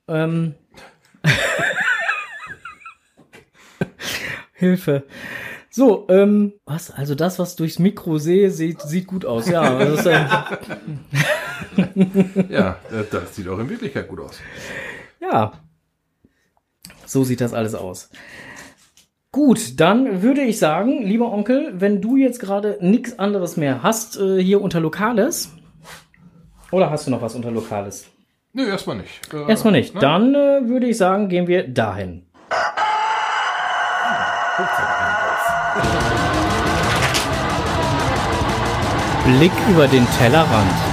[0.09, 0.55] Ähm.
[4.53, 5.05] Hilfe.
[5.71, 6.91] So, ähm, was?
[6.93, 9.49] Also das, was durchs Mikro sehe, sieht, sieht gut aus.
[9.49, 10.25] Ja, das äh,
[12.49, 12.79] Ja,
[13.11, 14.39] das sieht auch in Wirklichkeit gut aus.
[15.21, 15.53] ja.
[17.07, 18.11] So sieht das alles aus.
[19.35, 24.17] Gut, dann würde ich sagen, lieber Onkel, wenn du jetzt gerade nichts anderes mehr hast
[24.17, 25.51] äh, hier unter Lokales,
[26.71, 28.07] oder hast du noch was unter Lokales?
[28.53, 29.35] Nö, erstmal nicht.
[29.35, 29.93] Äh, Erstmal nicht.
[29.93, 30.01] ne?
[30.01, 32.27] Dann äh, würde ich sagen, gehen wir dahin.
[39.25, 40.84] Blick über den Tellerrand.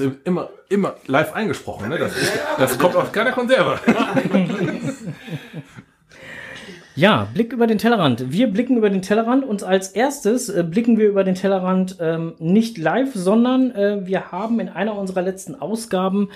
[0.00, 1.98] Ist immer, immer live eingesprochen, ne?
[1.98, 3.78] Das, ist, das kommt aus keiner Konserve.
[6.94, 8.30] Ja, Blick über den Tellerrand.
[8.32, 12.34] Wir blicken über den Tellerrand und als erstes äh, blicken wir über den Tellerrand ähm,
[12.38, 16.28] nicht live, sondern äh, wir haben in einer unserer letzten Ausgaben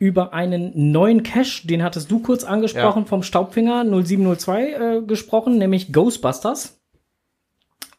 [0.00, 3.08] über einen neuen Cache, den hattest du kurz angesprochen, Ja.
[3.08, 6.80] vom Staubfinger 0702 äh, gesprochen, nämlich Ghostbusters.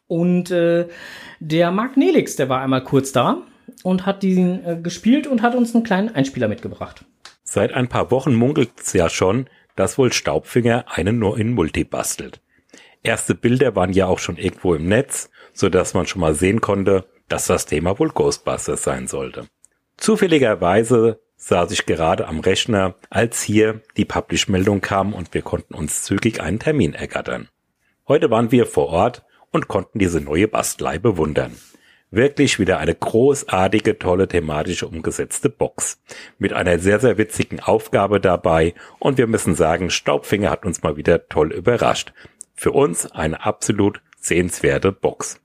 [0.06, 0.88] Und äh,
[1.40, 3.38] der Marc Nelix, der war einmal kurz da
[3.82, 7.04] und hat diesen äh, gespielt und hat uns einen kleinen Einspieler mitgebracht.
[7.42, 9.46] Seit ein paar Wochen munkelt's ja schon,
[9.76, 12.40] dass wohl Staubfinger einen neuen Multi bastelt.
[13.02, 16.60] Erste Bilder waren ja auch schon irgendwo im Netz, so dass man schon mal sehen
[16.60, 19.46] konnte, dass das Thema wohl Ghostbusters sein sollte.
[19.96, 26.02] Zufälligerweise saß ich gerade am Rechner, als hier die Publish-Meldung kam und wir konnten uns
[26.02, 27.48] zügig einen Termin ergattern.
[28.08, 31.54] Heute waren wir vor Ort und konnten diese neue Bastelei bewundern.
[32.14, 36.00] Wirklich wieder eine großartige, tolle, thematisch umgesetzte Box.
[36.38, 40.96] Mit einer sehr, sehr witzigen Aufgabe dabei und wir müssen sagen, Staubfinger hat uns mal
[40.96, 42.12] wieder toll überrascht.
[42.54, 45.40] Für uns eine absolut sehenswerte Box.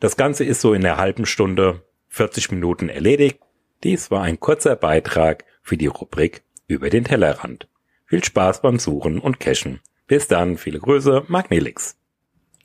[0.00, 3.38] Das Ganze ist so in einer halben Stunde, 40 Minuten erledigt.
[3.84, 7.68] Dies war ein kurzer Beitrag für die Rubrik über den Tellerrand.
[8.06, 9.78] Viel Spaß beim Suchen und Cashen.
[10.08, 11.96] Bis dann, viele Grüße, Mark Nelix.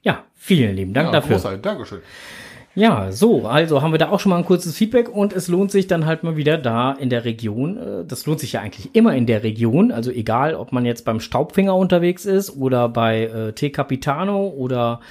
[0.01, 1.35] Ja, vielen lieben Dank Ja, dafür.
[1.35, 1.61] großartig.
[1.61, 2.01] Dankeschön.
[2.77, 5.71] Ja, so, also haben wir da auch schon mal ein kurzes Feedback und es lohnt
[5.71, 7.77] sich dann halt mal wieder da in der Region.
[7.77, 9.91] äh, Das lohnt sich ja eigentlich immer in der Region.
[9.91, 15.01] Also egal, ob man jetzt beim Staubfinger unterwegs ist oder bei äh, T Capitano oder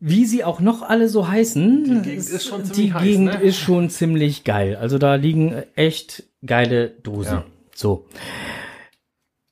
[0.00, 1.84] wie sie auch noch alle so heißen.
[1.84, 3.40] Die Gegend ist schon Die ziemlich heiß, Gegend ne?
[3.42, 4.78] ist schon ziemlich geil.
[4.80, 7.34] Also da liegen echt geile Dosen.
[7.34, 7.44] Ja.
[7.74, 8.06] So.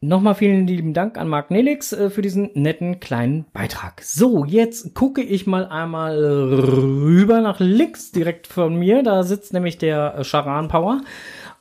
[0.07, 4.03] Nochmal vielen lieben Dank an Marc Nelix äh, für diesen netten kleinen Beitrag.
[4.03, 9.03] So, jetzt gucke ich mal einmal rüber nach links direkt von mir.
[9.03, 11.01] Da sitzt nämlich der äh, Charan Power.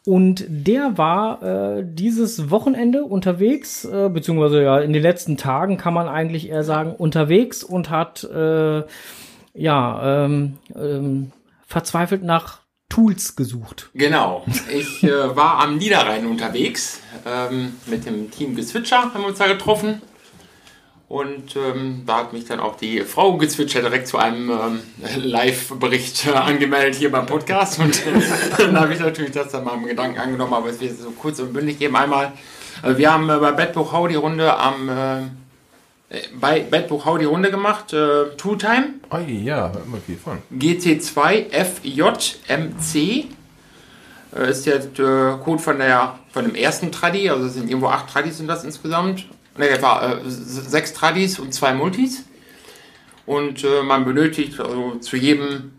[0.06, 5.94] Und der war äh, dieses Wochenende unterwegs, äh, beziehungsweise ja in den letzten Tagen kann
[5.94, 8.84] man eigentlich eher sagen unterwegs und hat äh,
[9.54, 11.32] ja ähm, ähm,
[11.66, 12.63] verzweifelt nach
[12.94, 13.90] Tools gesucht.
[13.96, 14.46] Genau.
[14.72, 17.00] Ich äh, war am Niederrhein unterwegs.
[17.26, 20.00] Ähm, mit dem Team Gezwitscher haben wir uns da getroffen.
[21.08, 24.80] Und ähm, da hat mich dann auch die Frau Gezwitscher direkt zu einem ähm,
[25.24, 27.80] Live-Bericht äh, angemeldet hier beim Podcast.
[27.80, 28.00] Und
[28.60, 31.40] dann habe ich natürlich das dann mal im Gedanken angenommen, aber es wird so kurz
[31.40, 32.32] und bündig eben einmal.
[32.84, 35.22] Äh, wir haben äh, bei Bettbuch die Runde am äh,
[36.40, 38.96] bei Bettbuch Hau die Runde gemacht, äh, Two Time.
[39.10, 40.40] Oh, ja, immer viel von.
[40.56, 43.26] GT2 FJMC
[44.36, 48.10] äh, ist der äh, Code von, der, von dem ersten Tradi, also sind irgendwo acht
[48.10, 49.26] Tradis sind das insgesamt.
[49.58, 52.24] Ne, das war äh, sechs Tradis und zwei Multis.
[53.26, 55.72] Und äh, man benötigt also zu jedem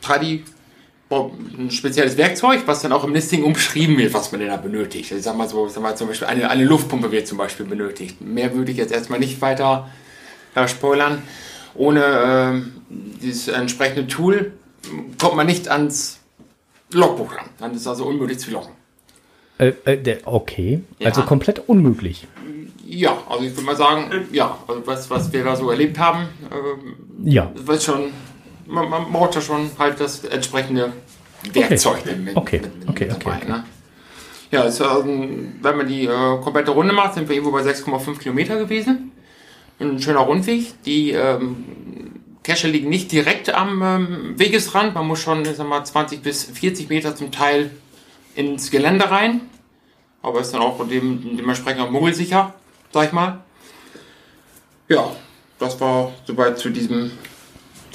[0.00, 0.44] Tradi
[1.10, 5.12] ein spezielles Werkzeug, was dann auch im Listing umschrieben wird, was man denn da benötigt.
[5.12, 8.20] Ich sag mal so, sag mal zum Beispiel eine, eine Luftpumpe wird zum Beispiel benötigt.
[8.20, 9.88] Mehr würde ich jetzt erstmal nicht weiter
[10.56, 11.22] äh, spoilern.
[11.74, 14.52] Ohne äh, dieses entsprechende Tool
[15.20, 16.18] kommt man nicht ans
[16.92, 17.46] Logbuch ran.
[17.58, 18.70] Dann ist es also unmöglich zu loggen.
[19.58, 21.08] Äh, äh, okay, Ja.
[21.08, 22.26] also komplett unmöglich.
[22.84, 26.28] Ja, also ich würde mal sagen, ja, also was, was wir da so erlebt haben,
[26.52, 28.12] ähm, Ja, wird schon,
[28.66, 30.92] man, man braucht ja schon halt das entsprechende
[31.52, 32.60] Werkzeug mit, Okay.
[32.60, 33.36] mit, mit, Okay, dabei.
[33.36, 33.64] okay, Ne?
[34.50, 38.56] Ja, ähm, wenn man die äh, komplette Runde macht, sind wir irgendwo bei 6,5 Kilometer
[38.56, 39.12] gewesen.
[39.80, 40.82] Ein schöner Rundweg.
[40.84, 41.64] Die ähm,
[42.44, 44.94] Cache liegen nicht direkt am ähm, Wegesrand.
[44.94, 47.70] Man muss schon ich sag mal, 20 bis 40 Meter zum Teil
[48.36, 49.40] ins Gelände rein.
[50.22, 52.54] Aber ist dann auch dem, dementsprechend auch muggelsicher,
[52.92, 53.40] sag ich mal.
[54.88, 55.10] Ja,
[55.58, 57.10] das war soweit zu diesem,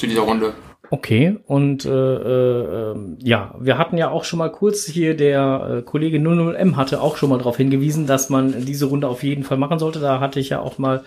[0.01, 0.53] zu dieser Runde.
[0.89, 1.37] okay.
[1.45, 6.17] Und äh, äh, ja, wir hatten ja auch schon mal kurz hier, der äh, Kollege
[6.17, 9.77] 00M hatte auch schon mal darauf hingewiesen, dass man diese Runde auf jeden Fall machen
[9.77, 9.99] sollte.
[9.99, 11.03] Da hatte ich ja auch mal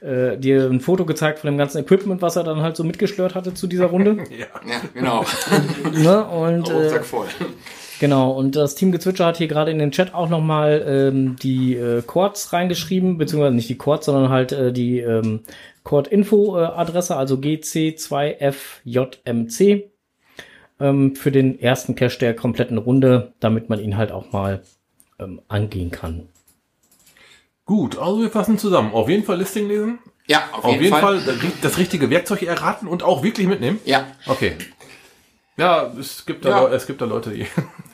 [0.00, 3.34] äh, dir ein Foto gezeigt von dem ganzen Equipment, was er dann halt so mitgeschlört
[3.34, 4.24] hatte zu dieser Runde.
[4.32, 4.46] Ja,
[4.94, 5.24] genau.
[5.92, 6.24] ne?
[6.24, 7.26] Und äh, voll.
[8.02, 11.76] Genau, und das Team Gezwitscher hat hier gerade in den Chat auch nochmal ähm, die
[11.76, 15.42] äh, Chords reingeschrieben, beziehungsweise nicht die Chords, sondern halt äh, die ähm,
[15.84, 19.84] Chord-Info-Adresse, also GC2FJMC,
[20.80, 24.64] ähm, für den ersten Cache der kompletten Runde, damit man ihn halt auch mal
[25.20, 26.26] ähm, angehen kann.
[27.66, 28.92] Gut, also wir fassen zusammen.
[28.94, 30.00] Auf jeden Fall Listing lesen.
[30.26, 33.78] Ja, auf, Auf jeden, Fall, das- das richtige Werkzeug erraten und auch wirklich mitnehmen.
[33.84, 34.56] Ja, Okay.
[35.58, 36.66] Ja, es gibt da, Ja.
[36.74, 37.44] Es gibt da Leute, die.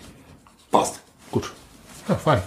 [0.71, 0.99] Passt.
[1.31, 1.51] gut.
[2.07, 2.41] Ja, fein.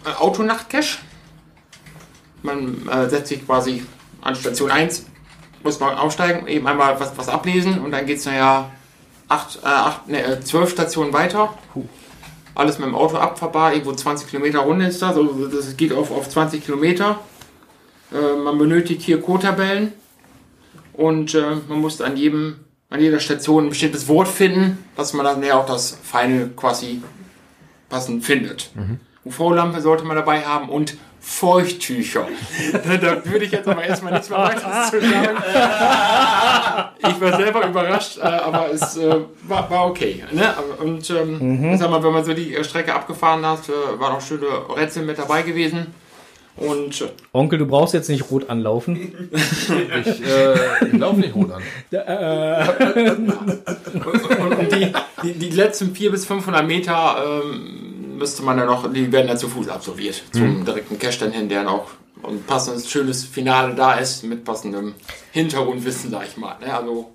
[0.06, 1.00] äh, Autonachtcache.
[2.44, 3.84] Man äh, setzt sich quasi
[4.22, 5.06] an Station 1,
[5.64, 8.72] muss man aufsteigen, eben einmal was, was ablesen und dann geht es ja
[9.28, 11.54] acht, äh, acht, ne, äh, zwölf Stationen weiter.
[12.56, 16.12] Alles mit dem Auto abfahrbar, irgendwo 20 Kilometer Runde ist das, also das geht auf,
[16.12, 17.20] auf 20 Kilometer.
[18.12, 19.94] Äh, man benötigt hier Codetabellen
[20.94, 22.58] und äh, man muss an jedem,
[22.90, 27.02] an jeder Station ein bestimmtes Wort finden, dass man dann ja auch das Final quasi
[27.90, 28.72] passend findet.
[29.26, 32.28] UV-Lampe sollte man dabei haben und Feuchttücher.
[33.02, 35.38] da würde ich jetzt aber erstmal nichts mehr weiter zu sagen.
[37.00, 39.16] ich war selber überrascht, äh, aber es äh,
[39.48, 40.22] war, war okay.
[40.34, 40.54] Ne?
[40.80, 44.48] Und ähm, sag mal, wenn man so die Strecke abgefahren hat, äh, waren auch schöne
[44.76, 45.94] Rätsel mit dabei gewesen.
[46.58, 49.30] Und äh, Onkel, du brauchst jetzt nicht rot anlaufen.
[50.06, 51.64] Ich, äh, laufe nicht rot an.
[53.94, 54.92] Und, und die,
[55.24, 59.38] die, die letzten 400 bis 500 Meter ähm, müsste man ja noch, die werden dann
[59.38, 60.24] zu Fuß absolviert.
[60.32, 61.88] Zum direkten Cash dann hin, der noch
[62.28, 64.94] ein passendes, schönes Finale da ist, mit passendem
[65.32, 66.56] Hintergrundwissen, sag ich mal.
[66.60, 66.74] Ne?
[66.74, 67.12] Also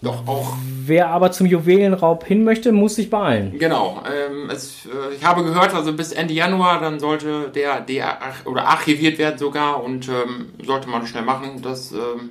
[0.00, 0.54] doch auch,
[0.86, 3.58] Wer aber zum Juwelenraub hin möchte, muss sich beeilen.
[3.58, 4.00] genau.
[4.06, 8.66] Ähm, es, äh, ich habe gehört, also bis Ende Januar, dann sollte der, der oder
[8.66, 11.62] archiviert werden sogar und ähm, sollte man schnell machen.
[11.62, 12.30] Das, ähm,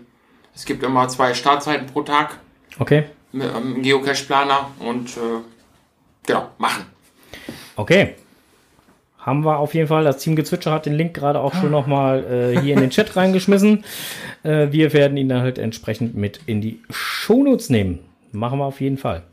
[0.55, 2.38] es gibt immer zwei Startzeiten pro Tag.
[2.80, 3.05] Okay.
[3.34, 5.41] mit, ähm, Geocache-Planer und äh,
[6.26, 6.86] genau, machen.
[7.78, 8.16] Okay.
[9.20, 10.04] Haben wir auf jeden Fall.
[10.04, 13.16] Das Team Gezwitscher hat den Link gerade auch schon nochmal äh, hier in den Chat
[13.16, 13.84] reingeschmissen.
[14.44, 18.00] Äh, wir werden ihn dann halt entsprechend mit in die Shownotes nehmen.
[18.32, 19.24] Machen wir auf jeden Fall.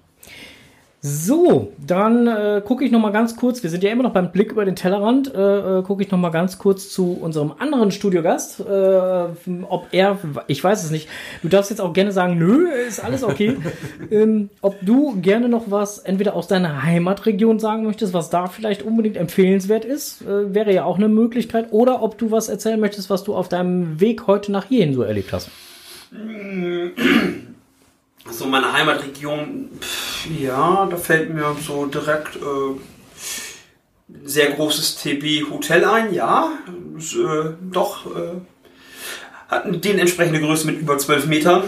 [1.06, 3.62] So, dann äh, gucke ich noch mal ganz kurz.
[3.62, 5.34] Wir sind ja immer noch beim Blick über den Tellerrand.
[5.34, 8.60] Äh, äh, gucke ich noch mal ganz kurz zu unserem anderen Studiogast.
[8.60, 9.24] Äh,
[9.68, 11.10] ob er, ich weiß es nicht.
[11.42, 13.58] Du darfst jetzt auch gerne sagen, nö, ist alles okay.
[14.10, 18.82] ähm, ob du gerne noch was entweder aus deiner Heimatregion sagen möchtest, was da vielleicht
[18.82, 21.66] unbedingt empfehlenswert ist, äh, wäre ja auch eine Möglichkeit.
[21.72, 25.02] Oder ob du was erzählen möchtest, was du auf deinem Weg heute nach hierhin so
[25.02, 25.50] erlebt hast.
[28.30, 32.40] So meine Heimatregion, pff, ja, da fällt mir so direkt äh,
[34.08, 36.52] ein sehr großes TB-Hotel ein, ja.
[36.96, 38.40] Ist, äh, doch, äh,
[39.48, 41.64] hat den entsprechende Größe mit über 12 Metern,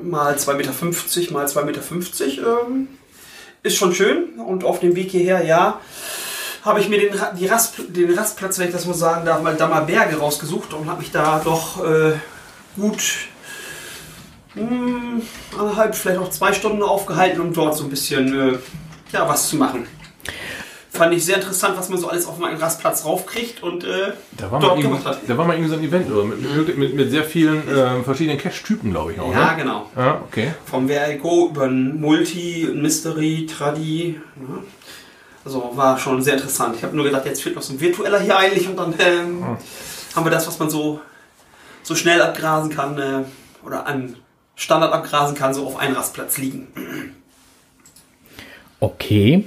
[0.00, 2.60] mal 2,50 Meter, mal 2,50 Meter.
[2.66, 2.88] Ähm,
[3.64, 5.80] ist schon schön und auf dem Weg hierher, ja,
[6.62, 9.56] habe ich mir den, die Rast, den Rastplatz, wenn ich das mal sagen darf, mal
[9.56, 12.12] Dammer Berge rausgesucht und habe mich da doch äh,
[12.76, 13.28] gut
[14.54, 15.22] hm,
[15.58, 18.58] anderthalb, vielleicht auch zwei Stunden aufgehalten, um dort so ein bisschen äh,
[19.12, 19.86] ja, was zu machen.
[20.90, 24.48] Fand ich sehr interessant, was man so alles auf meinen Rastplatz raufkriegt und äh, Da
[24.52, 25.18] war, dort gemacht hat.
[25.26, 26.24] da war mal irgendwie so ein Event oder?
[26.24, 29.32] Mit, mit, mit, mit sehr vielen äh, verschiedenen Cache-Typen, glaube ich auch.
[29.32, 29.56] Ja, ne?
[29.56, 29.90] genau.
[29.96, 30.54] Ja, okay.
[30.64, 34.20] Vom Vertigo über ein Multi, ein Mystery, Tradi.
[34.36, 34.58] Ne?
[35.44, 36.76] Also war schon sehr interessant.
[36.76, 39.44] Ich habe nur gedacht, jetzt fehlt noch so ein virtueller hier eigentlich und dann ähm,
[40.14, 41.00] haben wir das, was man so,
[41.82, 43.24] so schnell abgrasen kann äh,
[43.66, 44.14] oder an
[44.56, 46.68] Standard abgrasen kann, so auf einen Rastplatz liegen.
[48.80, 49.44] Okay.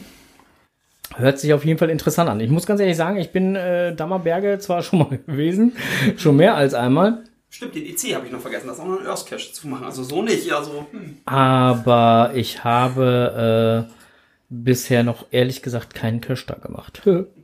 [1.16, 2.40] Hört sich auf jeden Fall interessant an.
[2.40, 5.76] Ich muss ganz ehrlich sagen, ich bin äh, Dammerberge zwar schon mal gewesen,
[6.18, 9.08] schon mehr als einmal, Stimmt, den EC habe ich noch vergessen, das auch noch ein
[9.08, 9.86] Earth Cache zu machen.
[9.86, 11.18] Also so nicht, also hm.
[11.26, 13.94] aber ich habe äh,
[14.50, 17.02] bisher noch ehrlich gesagt keinen Cache da gemacht.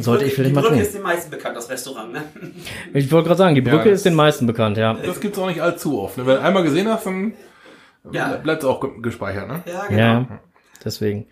[0.00, 0.82] Sollte ich vielleicht die mal Brücke tun.
[0.82, 2.22] ist den meisten bekannt, das Restaurant, ne?
[2.94, 4.94] Ich wollte gerade sagen, die Brücke das- ist den meisten bekannt, ja.
[4.94, 6.18] Das gibt's auch nicht allzu oft.
[6.18, 6.26] Ne?
[6.26, 7.32] Wenn du einmal gesehen hast, dann
[8.12, 8.36] Ja.
[8.36, 9.46] bleibt's auch ge- gespeichert.
[9.48, 9.62] Ne?
[9.66, 9.98] Ja, genau.
[10.00, 10.28] Ja,
[10.84, 11.26] deswegen.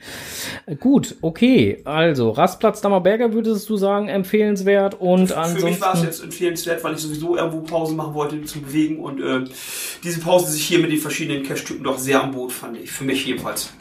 [0.67, 1.81] Äh, Gut, okay.
[1.85, 6.05] Also, Rastplatz Dammerberger würdest du sagen, empfehlenswert und Für mich war es ansonsten.
[6.07, 9.45] jetzt empfehlenswert, weil ich sowieso irgendwo Pause machen wollte zum Bewegen und äh,
[10.05, 12.91] diese Pause sich hier mit den verschiedenen Cache-Typen doch sehr am Boot fand ich.
[12.93, 13.73] Für mich jedenfalls.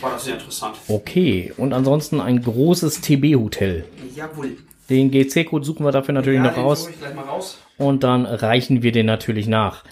[0.00, 0.76] War das sehr interessant.
[0.88, 3.84] Okay, und ansonsten ein großes TB-Hotel.
[4.14, 4.56] Jawohl.
[4.88, 6.88] Den GC-Code suchen wir dafür natürlich ja, noch raus.
[7.28, 7.58] raus.
[7.78, 9.84] Und dann reichen wir den natürlich nach.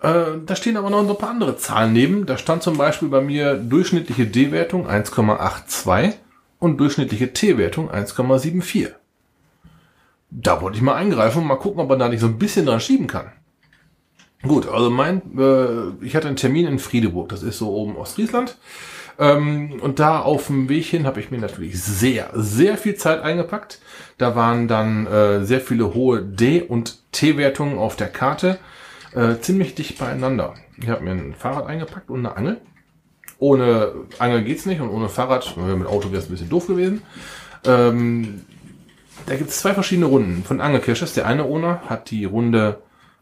[0.03, 2.27] Äh, da stehen aber noch so ein paar andere Zahlen neben.
[2.27, 6.15] Da stand zum Beispiel bei mir durchschnittliche D-Wertung 1,82
[6.65, 8.93] und durchschnittliche T-Wertung 1,74.
[10.31, 12.67] Da wollte ich mal eingreifen und mal gucken, ob man da nicht so ein bisschen
[12.67, 13.33] dran schieben kann.
[14.43, 18.57] Gut, also mein, äh, ich hatte einen Termin in Friedeburg, das ist so oben Ostfriesland.
[19.19, 23.23] Ähm, und da auf dem Weg hin habe ich mir natürlich sehr, sehr viel Zeit
[23.23, 23.81] eingepackt.
[24.19, 28.59] Da waren dann äh, sehr viele hohe D- und T-Wertungen auf der Karte,
[29.15, 30.55] äh, ziemlich dicht beieinander.
[30.79, 32.61] Ich habe mir ein Fahrrad eingepackt und eine Angel.
[33.45, 37.03] Ohne Angel geht's nicht und ohne Fahrrad, mit Auto wäre es ein bisschen doof gewesen.
[37.67, 38.41] Ähm,
[39.27, 41.13] da gibt es zwei verschiedene Runden von Angelcaches.
[41.13, 42.79] Der eine Owner hat die Runde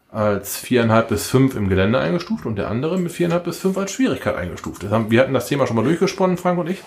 [0.09, 3.91] als viereinhalb bis fünf im Gelände eingestuft und der andere mit viereinhalb bis fünf als
[3.91, 4.89] Schwierigkeit eingestuft.
[4.89, 6.81] Haben, wir hatten das Thema schon mal durchgesponnen, Frank und ich.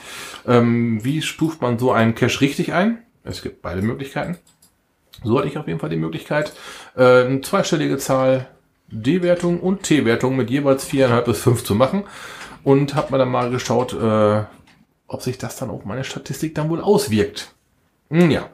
[0.47, 3.03] Ähm, wie stuft man so einen Cache richtig ein?
[3.23, 4.39] Es gibt beide Möglichkeiten.
[5.23, 6.55] So hatte ich auf jeden Fall die Möglichkeit,
[6.97, 8.49] äh, eine zweistellige Zahl
[8.89, 12.05] D-Wertung und T-Wertung mit jeweils viereinhalb bis fünf zu machen
[12.67, 14.43] und habe mir dann mal geschaut, äh,
[15.07, 17.55] ob sich das dann auf meine Statistik dann wohl auswirkt.
[18.11, 18.49] Hm, Ja,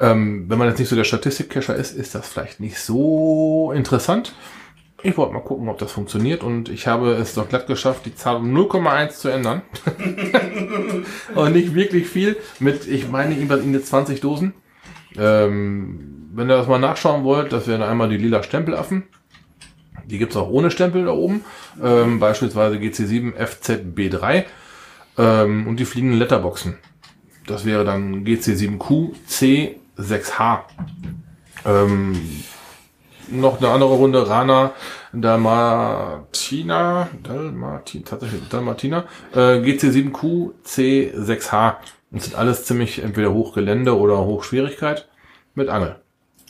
[0.00, 4.32] ähm, wenn man jetzt nicht so der Statistikcacher ist, ist das vielleicht nicht so interessant.
[5.02, 8.14] Ich wollte mal gucken, ob das funktioniert und ich habe es doch glatt geschafft, die
[8.14, 9.60] Zahl um 0,1 zu ändern.
[11.34, 14.54] Aber nicht wirklich viel mit, ich meine, irgendwas in die 20 Dosen.
[15.14, 19.04] Ähm, wenn ihr das mal nachschauen wollt, das wären einmal die lila Stempelaffen.
[20.08, 21.44] Die gibt's auch ohne Stempel da oben.
[21.82, 24.44] Ähm, beispielsweise GC7 FZB3
[25.18, 26.78] ähm, und die fliegenden Letterboxen.
[27.46, 30.60] Das wäre dann GC7Q C6H.
[31.66, 32.42] Ähm,
[33.30, 34.72] noch eine andere Runde, Rana
[35.12, 39.04] Dalmatina, Dalmatina, tatsächlich Dalmatina,
[39.34, 41.76] äh, GC7Q C6H.
[42.10, 45.08] Das sind alles ziemlich entweder Hochgelände oder Hochschwierigkeit
[45.54, 46.00] mit Angel.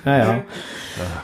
[0.05, 0.45] Ja, ja.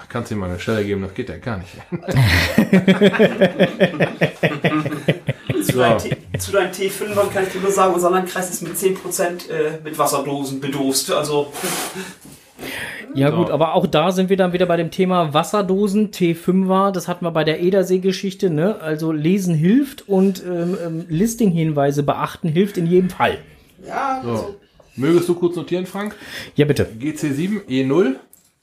[0.09, 1.77] Kannst du ihm mal eine Stelle geben, das geht ja gar nicht.
[5.65, 8.75] Zu, deinen T- zu deinen T5ern kann ich dir nur sagen, unser Landkreis ist mit
[8.77, 11.11] 10% äh, mit Wasserdosen bedost.
[11.13, 11.53] Also
[13.15, 16.93] Ja, gut, aber auch da sind wir dann wieder bei dem Thema Wasserdosen, T5er.
[16.93, 18.81] Das hatten wir bei der Edersee-Geschichte, ne?
[18.81, 23.39] Also lesen hilft und ähm, ähm, Listing-Hinweise beachten hilft in jedem Fall.
[23.87, 24.55] ja, So.
[24.97, 26.15] Mögest du kurz notieren, Frank?
[26.55, 26.87] Ja, bitte.
[26.99, 28.15] GC7, E0,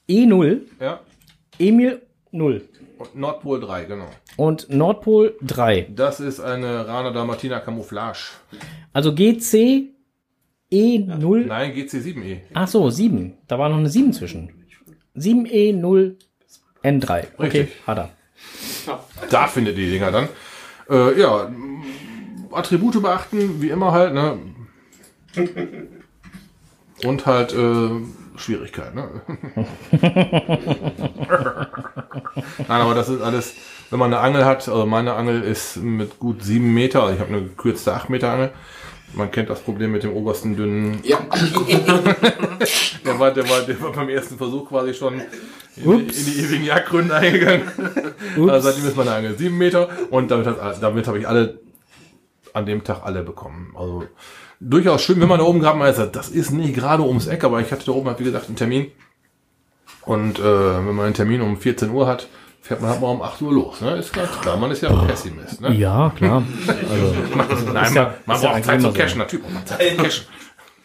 [0.08, 1.00] E0, ja,
[1.58, 2.00] Emil
[2.32, 2.79] 0 und
[3.14, 4.08] Nordpol 3, genau.
[4.36, 5.88] und Nordpol 3.
[5.94, 8.32] Das ist eine Rana Dalmatina Camouflage.
[8.92, 9.90] Also GC
[10.72, 11.46] E0.
[11.46, 12.40] Nein, GC7E.
[12.54, 13.38] Ach so, 7.
[13.48, 14.50] Da war noch eine 7 zwischen.
[15.16, 16.16] 7E0N3.
[16.82, 17.68] Okay, Richtig.
[17.86, 18.10] hat er.
[19.30, 20.28] Da findet die Dinger dann.
[20.88, 21.50] Äh, ja,
[22.52, 24.38] Attribute beachten, wie immer halt, ne?
[27.04, 27.90] Und halt äh,
[28.40, 29.08] Schwierigkeit, ne?
[32.68, 33.54] Nein, aber das ist alles,
[33.90, 37.20] wenn man eine Angel hat, also meine Angel ist mit gut sieben Meter, also ich
[37.20, 38.50] habe eine gekürzte 8 Meter Angel.
[39.12, 41.00] Man kennt das Problem mit dem obersten dünnen.
[41.02, 41.18] Ja,
[43.04, 45.14] Der war, der war, der war beim ersten Versuch quasi schon
[45.76, 47.62] in, die- in die ewigen Jagdgründe eingegangen.
[48.36, 51.58] Also seitdem ist meine Angel sieben Meter und damit, hat, damit habe ich alle
[52.54, 53.74] an dem Tag alle bekommen.
[53.76, 54.04] Also
[54.60, 55.98] durchaus schön, wenn man da oben gerade mal ist.
[56.14, 58.56] Das ist nicht gerade ums Eck, aber ich hatte da oben halt, wie gesagt, einen
[58.56, 58.90] Termin.
[60.02, 62.28] Und äh, wenn man einen Termin um 14 Uhr hat,
[62.62, 63.80] fährt man halt mal um 8 Uhr los.
[63.80, 63.96] Ne?
[63.96, 65.60] Ist ganz klar, man ist ja Pessimist.
[65.60, 65.74] Ne?
[65.74, 66.42] Ja, klar.
[66.66, 68.94] Nein, Ist man, ja- man braucht Zeit zum.
[68.94, 70.26] Cashen, natürlich braucht man Zeit zum Cashen.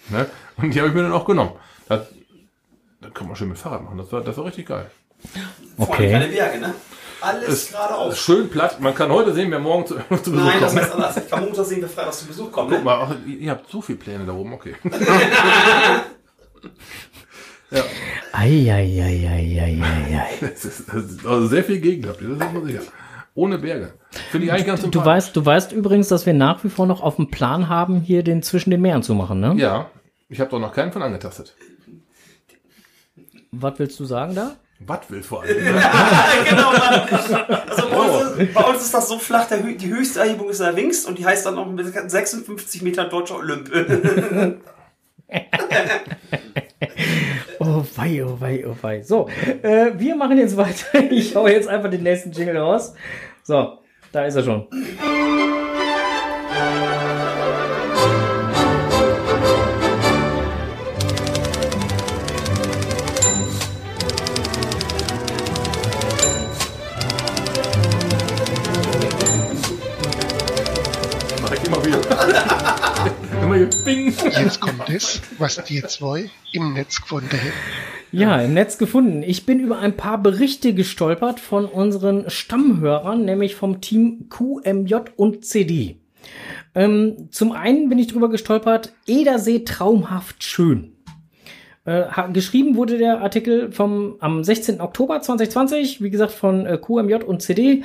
[0.10, 0.26] Ne?
[0.58, 1.52] Und die habe ich mir dann auch genommen.
[1.88, 2.08] Das,
[3.02, 4.90] das kann man schön mit Fahrrad machen, das war, das war richtig geil.
[5.78, 6.12] Okay.
[6.12, 6.74] keine Berge, ne?
[7.26, 8.18] Alles Ist geradeaus.
[8.20, 10.82] schön platt, man kann heute sehen, wer morgen zu, zu Besuch Nein, das kommt.
[10.84, 11.18] heißt anders.
[11.18, 12.70] Ich kann Montag sehen, wer Freitag zu Besuch kommt.
[12.70, 12.84] Guck Ne?
[12.86, 14.76] mal, ach, ihr habt so viele Pläne da oben, okay.
[18.32, 20.28] Eieieiei.
[20.42, 22.82] Das ist, das ist also sehr viel Gegend habt ihr, das ist mal sicher.
[23.34, 23.94] Ohne Berge.
[24.32, 25.06] Finde ich eigentlich ganz Du sympathisch.
[25.08, 28.24] weißt, du weißt übrigens, dass wir nach wie vor noch auf dem Plan haben, hier
[28.24, 29.56] den zwischen den Meeren zu machen, ne?
[29.58, 29.90] Ja,
[30.30, 31.54] ich habe doch noch keinen von angetastet.
[33.52, 34.56] Was willst du sagen da?
[34.80, 35.56] Was will vor allem?
[36.50, 37.02] genau, Mann.
[37.70, 40.60] Also bei, uns ist, bei uns ist das so flach, der, die höchste Erhebung ist
[40.60, 43.72] der Wings und die heißt dann noch mit 56 Meter deutscher Olymp.
[47.60, 49.02] Oh wei, oh wei, oh wei.
[49.02, 49.28] So,
[49.64, 51.00] äh, wir machen jetzt weiter.
[51.10, 52.94] Ich hau jetzt einfach den nächsten Jingle raus.
[53.44, 53.80] So,
[54.12, 54.68] da ist er schon.
[73.56, 74.14] Hier Bing.
[74.38, 77.54] Jetzt kommt es, was die zwei im Netz gefunden haben.
[78.12, 79.24] Ja, im Netz gefunden.
[79.24, 85.46] Ich bin über ein paar Berichte gestolpert von unseren Stammhörern, nämlich vom Team QMJ und
[85.46, 86.02] CD.
[86.74, 90.94] Ähm, zum einen bin ich drüber gestolpert, Edersee traumhaft schön.
[91.86, 94.82] Äh, geschrieben wurde der Artikel vom am 16.
[94.82, 97.84] Oktober 2020, wie gesagt von äh, QMJ und CD.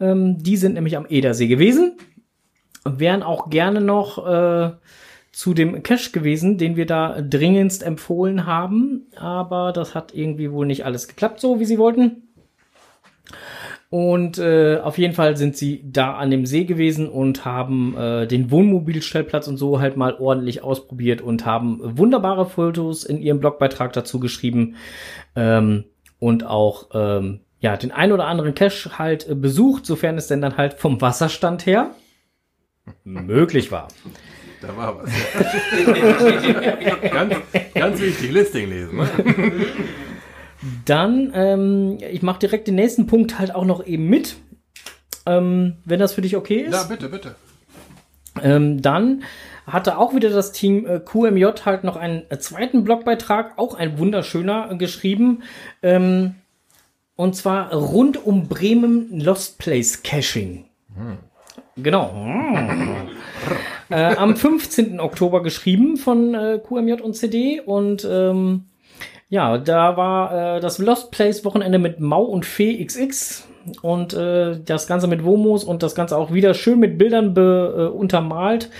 [0.00, 1.96] Ähm, die sind nämlich am Edersee gewesen
[2.84, 4.72] und wären auch gerne noch äh,
[5.32, 10.66] zu dem Cache gewesen, den wir da dringendst empfohlen haben, aber das hat irgendwie wohl
[10.66, 12.28] nicht alles geklappt, so wie sie wollten.
[13.88, 18.26] Und äh, auf jeden Fall sind sie da an dem See gewesen und haben äh,
[18.26, 23.92] den Wohnmobilstellplatz und so halt mal ordentlich ausprobiert und haben wunderbare Fotos in ihrem Blogbeitrag
[23.92, 24.76] dazu geschrieben
[25.36, 25.84] ähm,
[26.18, 30.40] und auch ähm, ja den ein oder anderen Cache halt äh, besucht, sofern es denn
[30.40, 31.90] dann halt vom Wasserstand her
[33.04, 33.88] möglich war.
[34.62, 35.10] Da war was.
[37.10, 37.34] ganz,
[37.74, 38.96] ganz wichtig, Listing lesen.
[38.96, 39.08] Ne?
[40.84, 44.36] Dann, ähm, ich mache direkt den nächsten Punkt halt auch noch eben mit,
[45.26, 46.74] ähm, wenn das für dich okay ist.
[46.74, 47.34] Ja, bitte, bitte.
[48.40, 49.24] Ähm, dann
[49.66, 53.98] hatte auch wieder das Team äh, QMJ halt noch einen äh, zweiten Blogbeitrag, auch ein
[53.98, 55.42] wunderschöner, äh, geschrieben.
[55.82, 56.36] Ähm,
[57.16, 60.66] und zwar rund um Bremen Lost Place Caching.
[61.76, 62.12] Genau.
[63.92, 65.00] Äh, am 15.
[65.00, 68.64] Oktober geschrieben von äh, QMJ und CD und ähm,
[69.28, 73.46] ja, da war äh, das Lost Place Wochenende mit Mau und Fee XX
[73.80, 77.90] und äh, das Ganze mit Womos und das Ganze auch wieder schön mit Bildern be,
[77.90, 78.70] äh, untermalt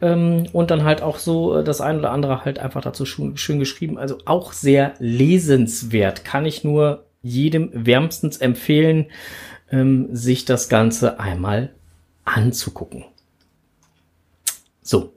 [0.00, 3.36] ähm, und dann halt auch so äh, das ein oder andere halt einfach dazu schön,
[3.36, 3.98] schön geschrieben.
[3.98, 6.24] Also auch sehr lesenswert.
[6.24, 9.06] Kann ich nur jedem wärmstens empfehlen,
[9.70, 11.70] ähm, sich das Ganze einmal
[12.24, 13.04] anzugucken.
[14.88, 15.12] So,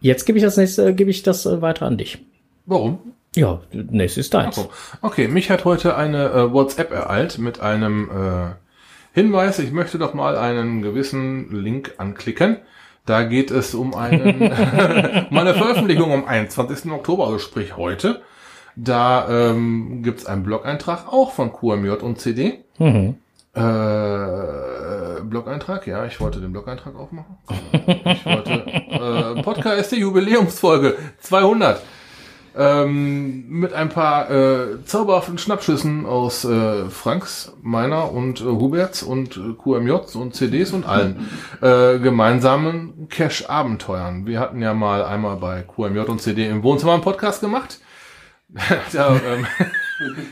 [0.00, 2.18] jetzt gebe ich das nächste, gebe ich das äh, weiter an dich.
[2.66, 2.98] Warum?
[3.36, 4.56] Ja, nächstes ist deins.
[4.56, 4.70] So.
[5.02, 8.54] Okay, mich hat heute eine äh, WhatsApp ereilt mit einem äh,
[9.12, 12.56] Hinweis, ich möchte doch mal einen gewissen Link anklicken.
[13.06, 14.34] Da geht es um, einen,
[15.30, 16.90] um eine Veröffentlichung am 21.
[16.90, 18.22] Oktober, also sprich heute.
[18.74, 22.64] Da ähm, gibt es einen Blog-Eintrag auch von QMJ und CD.
[22.80, 23.14] Mhm.
[23.54, 27.36] Äh, Blog-Eintrag, ja, ich wollte den Blog-Eintrag aufmachen.
[28.04, 31.80] Ich wollte, äh, Podcast der Jubiläumsfolge 200.
[32.56, 39.36] Ähm, mit ein paar äh, zauberhaften Schnappschüssen aus äh, Franks, meiner und äh, Huberts und
[39.36, 41.28] äh, QMJs und CDs und allen
[41.60, 44.26] äh, gemeinsamen Cash-Abenteuern.
[44.26, 47.80] Wir hatten ja mal einmal bei QMJ und CD im Wohnzimmer einen Podcast gemacht.
[48.92, 49.46] da, ähm,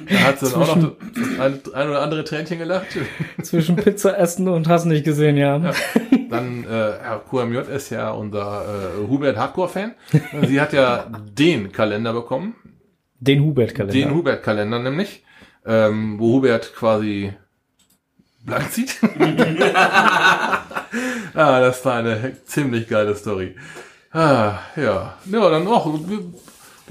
[0.09, 2.87] da hat sie dann auch noch das ein, ein oder andere Tränchen gelacht.
[3.43, 5.73] Zwischen Pizza essen und hast nicht gesehen, ja.
[6.31, 9.95] Dann, äh, Herr QMJ ist ja unser äh, Hubert Hardcore-Fan.
[10.47, 12.55] Sie hat ja den Kalender bekommen.
[13.21, 13.93] Den Hubert-Kalender.
[13.93, 15.25] Den Hubert-Kalender nämlich.
[15.65, 17.33] Ähm, wo Hubert quasi
[18.45, 18.97] blank zieht.
[21.35, 23.55] ah, das war eine ziemlich geile Story.
[24.11, 25.17] Ah, ja.
[25.31, 25.87] Ja, dann auch.
[26.09, 26.21] Wir,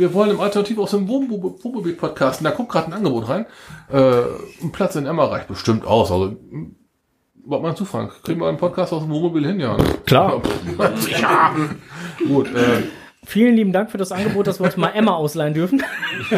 [0.02, 3.46] wir wollen im Alternativ aus dem Wohnmobil-Podcast, da kommt gerade ein Angebot rein.
[3.92, 4.22] Äh,
[4.64, 6.12] ein Platz in Emma reicht bestimmt aus.
[6.12, 6.36] Also,
[7.46, 8.24] was meinst du, Frank?
[8.24, 9.60] Kriegen wir einen Podcast aus dem Wohnmobil hin?
[9.60, 9.78] Ja.
[9.78, 9.84] ne?
[10.06, 10.42] Klar.
[11.22, 11.54] ja.
[12.28, 12.84] Gut, äh,
[13.24, 15.84] Vielen lieben Dank für das Angebot, dass wir uns mal Emma ausleihen dürfen.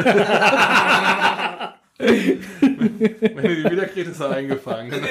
[1.98, 4.92] wenn du die wiederkriegst, ist er eingefangen.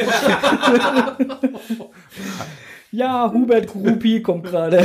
[2.94, 4.84] Ja, Hubert Gruppi kommt gerade.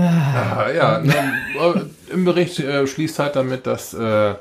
[0.00, 4.34] Ah, ja, ne, äh, im Bericht äh, schließt halt damit, dass äh,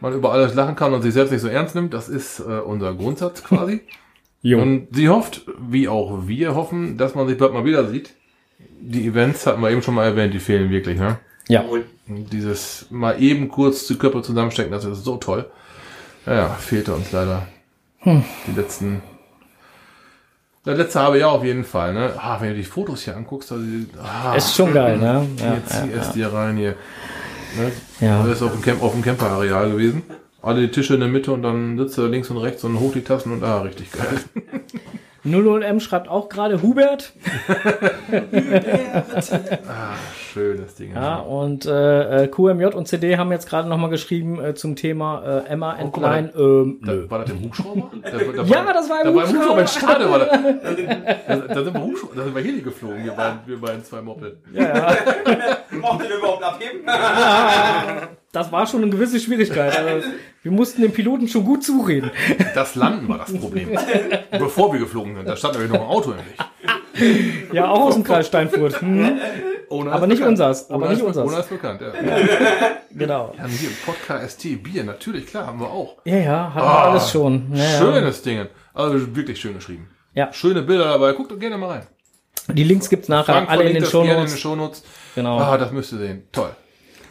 [0.00, 1.94] man über alles lachen kann und sich selbst nicht so ernst nimmt.
[1.94, 3.80] Das ist äh, unser Grundsatz quasi.
[4.46, 4.60] Jo.
[4.60, 8.10] Und sie hofft, wie auch wir hoffen, dass man sich bald mal wieder sieht.
[8.78, 11.18] Die Events hatten wir eben schon mal erwähnt, die fehlen wirklich, ne?
[11.48, 11.62] Ja.
[11.62, 15.50] Und dieses mal eben kurz die Körper zusammenstecken, das ist so toll.
[16.26, 17.46] Ja, ja fehlte uns leider.
[18.04, 19.00] Die letzten.
[20.64, 22.14] Das letzte habe ich auf jeden Fall, ne?
[22.16, 23.64] Ah, wenn du die Fotos hier anguckst, also
[24.02, 25.26] ah, Ist schon geil, ne?
[25.38, 26.74] Ja, hier zieh ja, es dir rein hier.
[27.56, 27.70] Ne?
[28.00, 28.22] Ja.
[28.22, 30.02] Das ist auf dem, Camp, auf dem Camper-Areal gewesen.
[30.40, 32.92] Alle die Tische in der Mitte und dann sitzt er links und rechts und hoch
[32.92, 34.20] die Tassen und ah, richtig geil.
[35.26, 37.12] 00M schreibt auch gerade Hubert.
[40.34, 40.92] Schönes Ding.
[40.94, 45.22] Ja, und äh, äh, QMJ und CD haben jetzt gerade nochmal geschrieben äh, zum Thema
[45.46, 46.42] äh, Emma guck mal, Entlein.
[46.44, 47.90] ähm, Da, war das im Hubschrauber?
[48.02, 49.60] Da, da Ja, das war im da War im Hubschrauber.
[49.60, 50.28] Hubschrauber in Stade war das.
[51.28, 54.02] Da, da sind wir Hubschrauber, da sind wir Heli geflogen, wir beiden, wir beiden zwei
[54.02, 54.38] Moppel.
[55.80, 56.80] Braucht ihr überhaupt abheben?
[58.32, 59.78] Das war schon eine gewisse Schwierigkeit.
[59.78, 60.08] Also,
[60.42, 62.10] wir mussten den Piloten schon gut zureden.
[62.56, 63.68] Das Landen war das Problem.
[64.32, 67.52] Bevor wir geflogen sind, da stand nämlich noch ein Auto im Weg.
[67.52, 68.80] Ja, auch aus dem Kreis Steinfurt.
[68.80, 69.18] Hm,
[69.82, 70.32] Aber nicht bekannt.
[70.32, 71.26] unsers, aber Ohne nicht ist, unsers.
[71.26, 71.88] Ohne ist bekannt, ja.
[72.90, 73.32] genau.
[73.34, 75.96] Wir haben hier Podcast ST Bier, natürlich, klar, haben wir auch.
[76.04, 77.52] Ja, ja, hatten wir Ah, alles schon.
[77.78, 78.46] Schönes Ding.
[78.72, 79.88] Also wirklich schön geschrieben.
[80.14, 80.32] Ja.
[80.32, 81.12] Schöne Bilder dabei.
[81.12, 81.86] Guckt doch gerne mal rein.
[82.52, 84.40] Die Links gibt's nachher Frank alle in den gerne in den Shownotes.
[84.40, 84.84] Shownotes.
[85.14, 85.38] Genau.
[85.38, 86.24] Ah, das müsst ihr sehen.
[86.32, 86.50] Toll.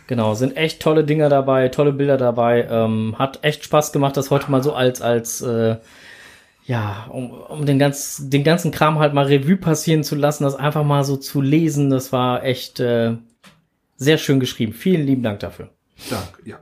[0.07, 2.67] Genau, sind echt tolle Dinger dabei, tolle Bilder dabei.
[2.69, 5.77] Ähm, hat echt Spaß gemacht, das heute mal so als, als äh,
[6.65, 10.55] ja, um, um den, ganz, den ganzen Kram halt mal Revue passieren zu lassen, das
[10.55, 11.89] einfach mal so zu lesen.
[11.89, 13.17] Das war echt äh,
[13.97, 14.73] sehr schön geschrieben.
[14.73, 15.69] Vielen lieben Dank dafür.
[16.09, 16.59] Danke, ja.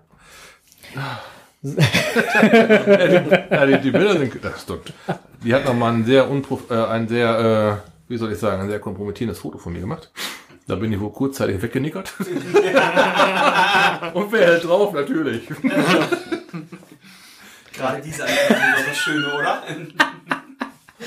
[3.52, 4.94] ja, die, die Bilder sind, das stimmt.
[5.44, 8.70] Die hat nochmal ein sehr unprof, äh, ein sehr, äh, wie soll ich sagen, ein
[8.70, 10.10] sehr kompromittierendes Foto von mir gemacht.
[10.68, 12.14] Da bin ich wohl kurzzeitig weggenickert.
[12.20, 12.28] Und
[14.32, 14.94] wer hält drauf?
[14.94, 15.48] Natürlich.
[17.82, 19.64] Gerade diese ist das Schöne, oder?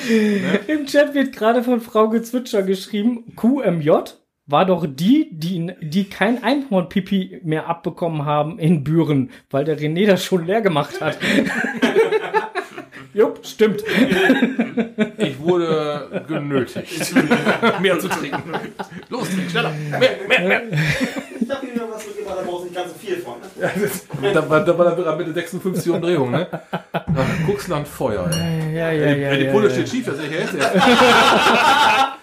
[0.67, 3.91] Im Chat wird gerade von Frau Gezwitscher geschrieben, QMJ
[4.47, 10.05] war doch die, die, die kein Einhornpipi mehr abbekommen haben in Büren, weil der René
[10.07, 11.17] das schon leer gemacht hat.
[13.15, 13.85] Jupp, stimmt.
[15.19, 17.15] Ich wurde genötigt,
[17.81, 18.53] mehr zu trinken.
[19.09, 19.73] Los, trink schneller.
[19.91, 20.63] Mehr, mehr, mehr.
[21.95, 22.01] Da
[22.45, 23.35] brauchst du nicht ganz so viel von.
[24.21, 24.33] Ne?
[24.33, 26.47] Da war, da war er mit der 56 Umdrehung, ne?
[26.71, 28.75] Da guckst du an Feuer, ey.
[28.75, 29.15] Ja, ja, ja.
[29.15, 29.75] Ja, die ja, Pulle ja.
[29.75, 30.55] steht schief, das ist echt jetzt.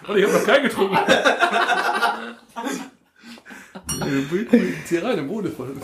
[0.08, 0.98] Und ich habe noch keinen getrunken.
[4.86, 5.76] Zieh rein, im Boden voll.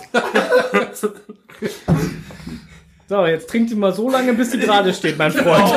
[3.10, 5.74] So, jetzt trinkt die mal so lange, bis die gerade steht, mein Freund.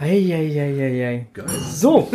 [0.00, 1.26] Eieieiei.
[1.70, 2.08] So.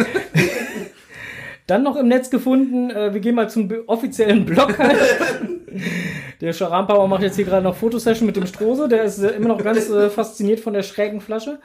[1.68, 4.78] Dann noch im Netz gefunden, äh, wir gehen mal zum offiziellen Blog.
[4.80, 4.98] halt.
[6.42, 9.50] Der Scharampauer macht jetzt hier gerade noch Fotosession mit dem Strose, der ist äh, immer
[9.50, 11.60] noch ganz äh, fasziniert von der schrägen Flasche.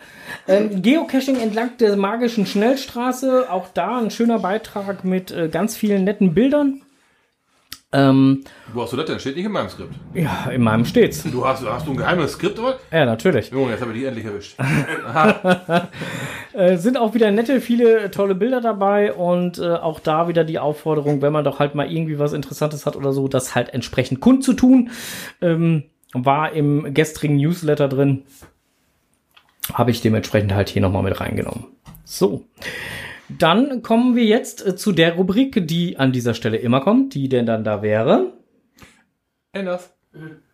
[0.48, 6.04] Ähm, Geocaching entlang der magischen Schnellstraße, auch da ein schöner Beitrag mit äh, ganz vielen
[6.04, 6.82] netten Bildern.
[7.94, 9.20] Ähm, Wo hast du das denn?
[9.20, 9.94] Steht nicht in meinem Skript.
[10.14, 11.24] ja, in meinem steht's.
[11.24, 12.78] Du hast, hast du ein geheimes Skript, oder?
[12.90, 13.50] Ja, natürlich.
[13.50, 14.56] Junge, jetzt habe ich dich endlich erwischt.
[16.54, 20.58] Äh, sind auch wieder nette, viele tolle Bilder dabei und äh, auch da wieder die
[20.58, 24.20] Aufforderung, wenn man doch halt mal irgendwie was Interessantes hat oder so, das halt entsprechend
[24.20, 24.90] kundzutun.
[25.40, 28.24] Ähm, war im gestrigen Newsletter drin.
[29.72, 31.64] Habe ich dementsprechend halt hier nochmal mit reingenommen.
[32.04, 32.44] So.
[33.38, 37.28] Dann kommen wir jetzt äh, zu der Rubrik, die an dieser Stelle immer kommt, die
[37.28, 38.32] denn dann da wäre.
[39.52, 39.94] Anders.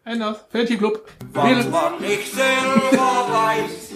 [0.04, 0.44] Anders.
[0.50, 1.06] Fältchenclub.
[1.32, 3.92] Was man nicht selber weiß,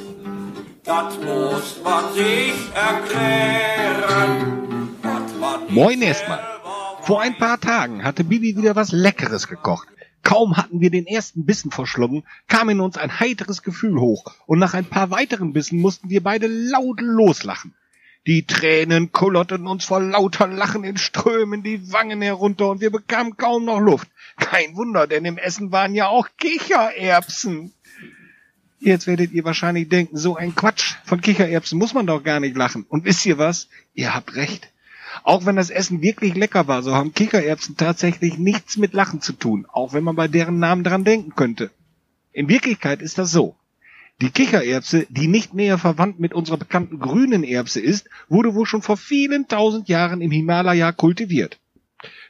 [0.85, 4.41] das muss man sich erklären.
[5.03, 6.41] Was man nicht Moin erstmal.
[7.03, 9.89] Vor ein paar Tagen hatte Bibi wieder was Leckeres gekocht.
[10.23, 14.61] Kaum hatten wir den ersten Bissen verschlungen, kam in uns ein heiteres Gefühl hoch und
[14.61, 17.75] nach ein paar weiteren Bissen mussten wir beide laut loslachen.
[18.27, 23.37] Die Tränen kullerten uns vor lauter Lachen in Strömen die Wangen herunter und wir bekamen
[23.37, 24.09] kaum noch Luft.
[24.37, 27.73] Kein Wunder, denn im Essen waren ja auch Kichererbsen.
[28.79, 30.95] Jetzt werdet ihr wahrscheinlich denken, so ein Quatsch.
[31.05, 32.87] Von Kichererbsen muss man doch gar nicht lachen.
[32.89, 33.69] Und wisst ihr was?
[33.93, 34.73] Ihr habt recht.
[35.25, 39.33] Auch wenn das Essen wirklich lecker war, so haben Kichererbsen tatsächlich nichts mit Lachen zu
[39.33, 41.71] tun, auch wenn man bei deren Namen dran denken könnte.
[42.33, 43.57] In Wirklichkeit ist das so.
[44.21, 48.83] Die Kichererbse, die nicht näher verwandt mit unserer bekannten grünen Erbse ist, wurde wohl schon
[48.83, 51.59] vor vielen tausend Jahren im Himalaya kultiviert.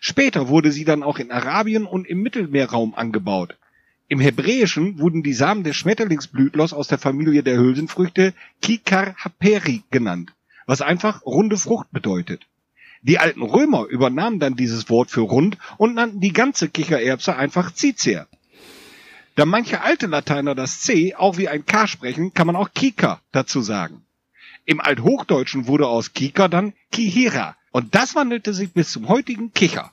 [0.01, 3.57] Später wurde sie dann auch in Arabien und im Mittelmeerraum angebaut.
[4.09, 10.35] Im Hebräischen wurden die Samen des Schmetterlingsblütlers aus der Familie der Hülsenfrüchte Kikar haperi genannt,
[10.67, 12.47] was einfach runde Frucht bedeutet.
[13.03, 17.75] Die alten Römer übernahmen dann dieses Wort für rund und nannten die ganze Kichererbse einfach
[17.75, 18.29] Cicer.
[19.35, 23.21] Da manche alte Lateiner das C auch wie ein K sprechen, kann man auch Kika
[23.33, 24.05] dazu sagen.
[24.67, 29.91] Im Althochdeutschen wurde aus Kika dann Kihira und das wandelte sich bis zum heutigen Kicher.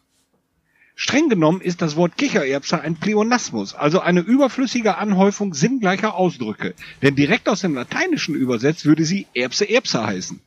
[0.94, 7.16] Streng genommen ist das Wort Kichererbse ein Pleonasmus, also eine überflüssige Anhäufung sinngleicher Ausdrücke, denn
[7.16, 10.42] direkt aus dem Lateinischen übersetzt würde sie Erbse Erbse heißen.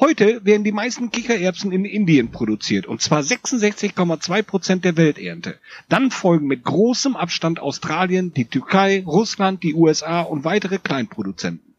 [0.00, 5.58] Heute werden die meisten Kichererbsen in Indien produziert, und zwar 66,2 Prozent der Welternte.
[5.88, 11.74] Dann folgen mit großem Abstand Australien, die Türkei, Russland, die USA und weitere Kleinproduzenten.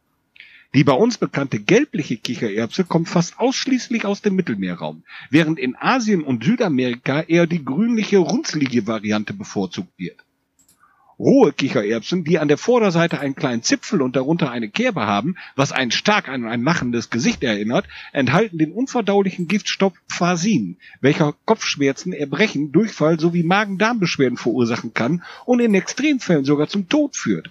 [0.74, 6.22] Die bei uns bekannte gelbliche Kichererbse kommt fast ausschließlich aus dem Mittelmeerraum, während in Asien
[6.22, 10.18] und Südamerika eher die grünliche, runzlige Variante bevorzugt wird.
[11.20, 15.74] Rohe Kichererbsen, die an der Vorderseite einen kleinen Zipfel und darunter eine Kerbe haben, was
[15.74, 22.72] einen stark an ein lachendes Gesicht erinnert, enthalten den unverdaulichen Giftstoff Phasin, welcher Kopfschmerzen, Erbrechen,
[22.72, 27.50] Durchfall sowie Magen-Darm-Beschwerden verursachen kann und in Extremfällen sogar zum Tod führt.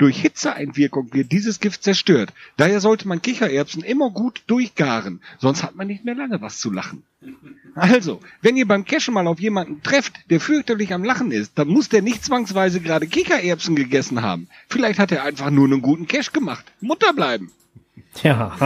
[0.00, 2.30] Durch Hitzeeinwirkung wird dieses Gift zerstört.
[2.56, 6.72] Daher sollte man Kichererbsen immer gut durchgaren, sonst hat man nicht mehr lange was zu
[6.72, 7.02] lachen.
[7.74, 11.68] Also, wenn ihr beim Cashen mal auf jemanden trefft, der fürchterlich am Lachen ist, dann
[11.68, 14.48] muss der nicht zwangsweise gerade Kichererbsen gegessen haben.
[14.68, 16.64] Vielleicht hat er einfach nur einen guten Cash gemacht.
[16.80, 17.52] Mutter bleiben.
[18.24, 18.56] Ja.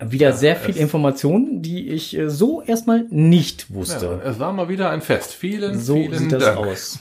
[0.00, 4.22] Wieder sehr viel Informationen, die ich äh, so erstmal nicht Ja, wusste.
[4.24, 5.32] es war mal wieder ein Fest.
[5.32, 6.58] Vielen, So vielen sieht das Dank.
[6.58, 7.00] aus.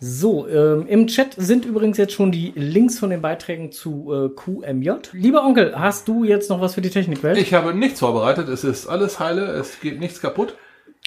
[0.00, 4.28] So, ähm, im Chat sind übrigens jetzt schon die Links von den Beiträgen zu äh,
[4.28, 4.90] QMJ.
[5.12, 7.36] Lieber Onkel, hast du jetzt noch was für die Technikwelt?
[7.36, 8.48] Ich habe nichts vorbereitet.
[8.48, 9.46] Es ist alles heile.
[9.46, 10.54] Es geht nichts kaputt.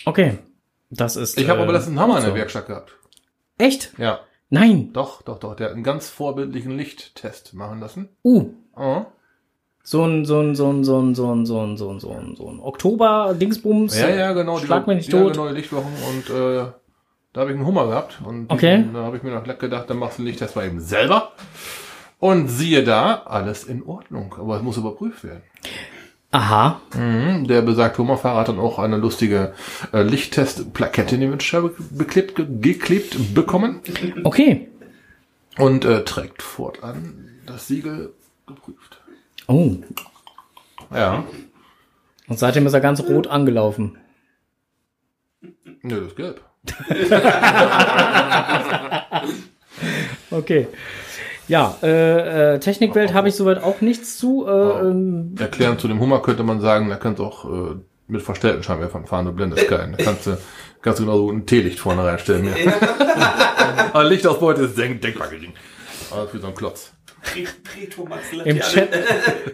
[0.05, 0.39] okay,
[0.89, 1.39] das ist.
[1.39, 2.27] Ich habe äh, aber letzten Hammer in so.
[2.27, 2.93] der Werkstatt gehabt.
[3.57, 3.93] Echt?
[3.97, 4.19] Ja,
[4.49, 4.89] Nein.
[4.91, 5.55] doch, doch, doch.
[5.55, 8.09] Der hat einen ganz vorbildlichen Lichttest machen lassen.
[8.23, 9.05] Uh, Oh.
[9.83, 12.11] so ein, so ein, so ein, so ein, so ein, so ein, so ein, so
[12.11, 13.99] ein, so ein Oktober-Dingsbums.
[13.99, 14.57] Ja, ja, genau.
[14.57, 15.33] Schlag mich nicht ja, tot.
[15.33, 16.71] genau, die Lichtwochen und äh,
[17.33, 18.83] da habe ich einen Hummer gehabt und Okay.
[18.93, 21.31] da habe ich mir noch gedacht, dann machst du den Lichttest mal eben selber.
[22.19, 25.41] Und siehe da, alles in Ordnung, aber es muss überprüft werden.
[26.31, 26.79] Aha.
[26.95, 29.53] Mhm, Der besagte Hummerfahrer hat dann auch eine lustige
[29.91, 33.81] äh, Lichttest-Plakette in die Windschutzscheibe beklebt, ge- geklebt bekommen
[34.23, 34.69] Okay.
[35.57, 38.13] und äh, trägt fortan das Siegel
[38.47, 39.01] geprüft.
[39.47, 39.75] Oh.
[40.93, 41.23] Ja,
[42.27, 43.97] Und seitdem ist er ganz rot angelaufen.
[45.81, 46.41] nö, das ist gelb.
[50.31, 50.67] Okay.
[51.47, 54.47] Ja, äh, äh, Technikwelt habe ich soweit auch nichts zu.
[54.47, 57.75] Äh, ähm, Erklärend zu dem Hummer könnte man sagen, da kannst du auch äh,
[58.07, 59.97] mit verstellten Scheinwerfern fahren, du blendest keinen.
[59.97, 60.37] Da kannst du,
[60.81, 62.45] kannst du genauso ein Teelicht vorne reinstellen.
[62.45, 62.53] Ja.
[63.93, 65.53] Aber Lichtausbeute ist denk denkbar gering.
[66.11, 66.93] Aber für so ein Klotz.
[68.45, 68.59] Im.
[68.59, 68.89] Chat,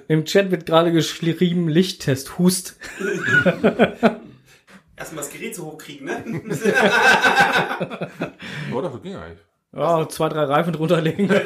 [0.07, 2.77] Im Chat wird gerade geschrieben, Lichttest, Hust.
[4.97, 6.23] Erstmal das Gerät so hochkriegen, ne?
[8.73, 9.39] Oh, das ging eigentlich.
[9.75, 11.29] Ja, zwei, drei Reifen drunter legen.
[11.29, 11.41] Oder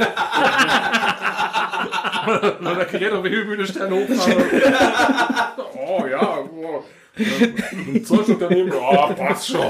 [2.76, 4.44] der Gerät auf die Bühne stellen hochfahren.
[5.76, 6.84] oh ja, oh.
[7.18, 8.06] Ein
[8.40, 9.66] daneben, oh, passt schon.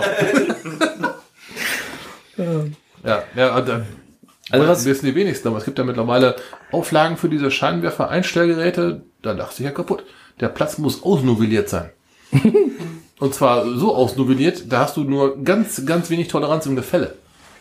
[3.03, 3.81] ja, ja, und, äh,
[4.51, 6.35] Also was- das wissen die wenigsten, aber es gibt ja mittlerweile
[6.71, 10.03] Auflagen für diese Scheinwerfer-Einstellgeräte, da dachte ich ja kaputt.
[10.39, 11.89] Der Platz muss ausnovelliert sein.
[13.21, 17.13] Und zwar so ausnovelliert, da hast du nur ganz, ganz wenig Toleranz im Gefälle.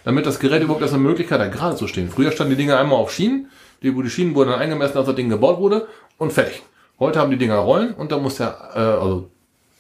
[0.05, 2.09] Damit das Gerät überhaupt erst eine Möglichkeit hat, gerade zu stehen.
[2.09, 3.51] Früher standen die Dinger einmal auf Schienen,
[3.83, 5.87] die, die Schienen wurden dann eingemessen, als das Ding gebaut wurde,
[6.17, 6.63] und fertig.
[6.99, 9.29] Heute haben die Dinger Rollen und da muss der, äh, also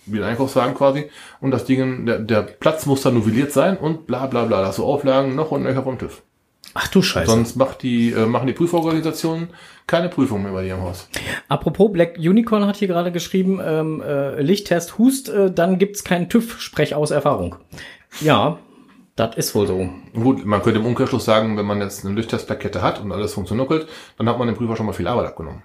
[0.04, 1.08] wie ein Einkaufswagen quasi,
[1.40, 4.60] und das Ding, der, der Platz muss dann novelliert sein und bla bla bla.
[4.60, 6.20] Da hast du Auflagen noch und nöcher vom TÜV.
[6.74, 7.30] Ach du Scheiße.
[7.30, 9.48] Sonst macht die, äh, machen die Prüforganisationen
[9.86, 11.08] keine Prüfung mehr bei dir im Haus.
[11.48, 16.28] Apropos, Black Unicorn hat hier gerade geschrieben, ähm, äh, Lichttest, Hust, äh, dann gibt's keinen
[16.28, 17.56] TÜV, sprech aus Erfahrung.
[18.20, 18.58] Ja,
[19.16, 19.88] das ist wohl so.
[20.14, 23.88] Gut, man könnte im Umkehrschluss sagen, wenn man jetzt eine Lichttestplakette hat und alles funktioniert,
[24.16, 25.62] dann hat man dem Prüfer schon mal viel Arbeit abgenommen.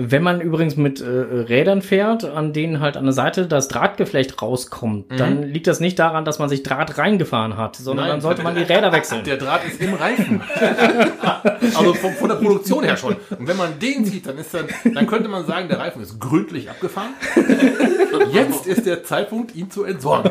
[0.00, 4.40] Wenn man übrigens mit äh, Rädern fährt, an denen halt an der Seite das Drahtgeflecht
[4.40, 8.12] rauskommt, dann liegt das nicht daran, dass man sich Draht reingefahren hat, sondern Nein.
[8.12, 9.24] dann sollte man die Räder wechseln.
[9.24, 10.40] Der Draht ist im Reifen.
[11.74, 13.16] also von, von der Produktion her schon.
[13.36, 16.20] Und wenn man den zieht, dann ist dann, dann könnte man sagen, der Reifen ist
[16.20, 17.14] gründlich abgefahren.
[18.32, 20.30] Jetzt ist der Zeitpunkt, ihn zu entsorgen.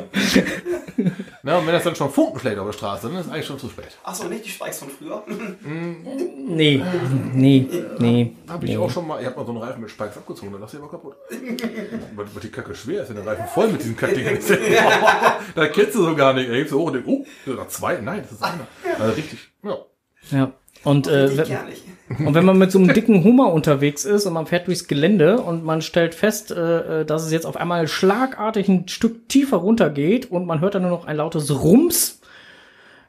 [1.47, 3.45] Na, und wenn das dann schon Funken schlägt auf der Straße, dann ist es eigentlich
[3.45, 3.97] schon zu spät.
[4.03, 5.23] Achso, nicht die Spikes von früher.
[5.63, 6.83] Nee,
[7.33, 7.65] nee,
[7.99, 8.35] nee.
[8.49, 10.59] Habe ich auch schon mal, ich habe mal so einen Reifen mit Spikes abgezogen, dann
[10.59, 11.15] lass ich aber kaputt.
[11.29, 14.49] Weil, weil die Kacke schwer ist, wenn der Reifen voll mit diesen Kackdingern ist.
[15.55, 16.49] da kennst du so gar nicht.
[16.49, 18.01] Ey, so hoch und denkst, oh, sind da zwei?
[18.01, 18.67] Nein, das ist einer.
[18.99, 19.77] Also richtig, ja.
[20.31, 20.51] Ja.
[20.87, 21.83] Und, äh, gar nicht.
[22.25, 25.41] und wenn man mit so einem dicken Hummer unterwegs ist und man fährt durchs Gelände
[25.41, 29.57] und man stellt fest, äh, äh, dass es jetzt auf einmal schlagartig ein Stück tiefer
[29.57, 32.21] runtergeht und man hört dann nur noch ein lautes Rums,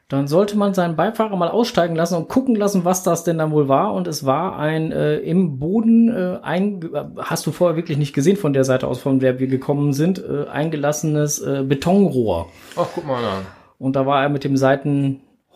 [0.09, 3.51] dann sollte man seinen Beifahrer mal aussteigen lassen und gucken lassen, was das denn dann
[3.51, 3.93] wohl war.
[3.93, 8.13] Und es war ein äh, im Boden äh, ein, äh, hast du vorher wirklich nicht
[8.13, 12.47] gesehen von der Seite aus, von der wir gekommen sind, äh, eingelassenes äh, Betonrohr.
[12.75, 13.45] Ach, guck mal an.
[13.77, 14.57] Und da war er mit dem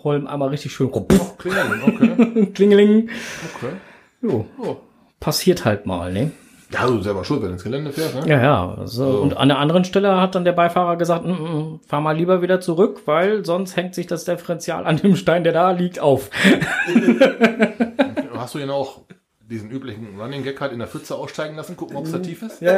[0.04, 1.08] Seitenholm einmal richtig schön rum.
[1.38, 2.46] Klingeln, okay.
[2.54, 3.10] Klingeling.
[3.56, 3.74] okay.
[4.22, 4.78] Jo, Oh.
[5.20, 6.32] passiert halt mal, ne?
[6.72, 8.28] Ja, du bist selber schuld, wenn du ins Gelände fährst, ne?
[8.28, 8.78] Ja, ja.
[8.86, 9.06] So.
[9.20, 12.42] Und an der anderen Stelle hat dann der Beifahrer gesagt, "Mm, mm, fahr mal lieber
[12.42, 16.30] wieder zurück, weil sonst hängt sich das Differential an dem Stein, der da liegt, auf.
[18.36, 19.02] Hast du ihn auch
[19.50, 22.42] diesen üblichen Running Gag halt in der Pfütze aussteigen lassen, gucken, ob es da tief
[22.42, 22.62] ist?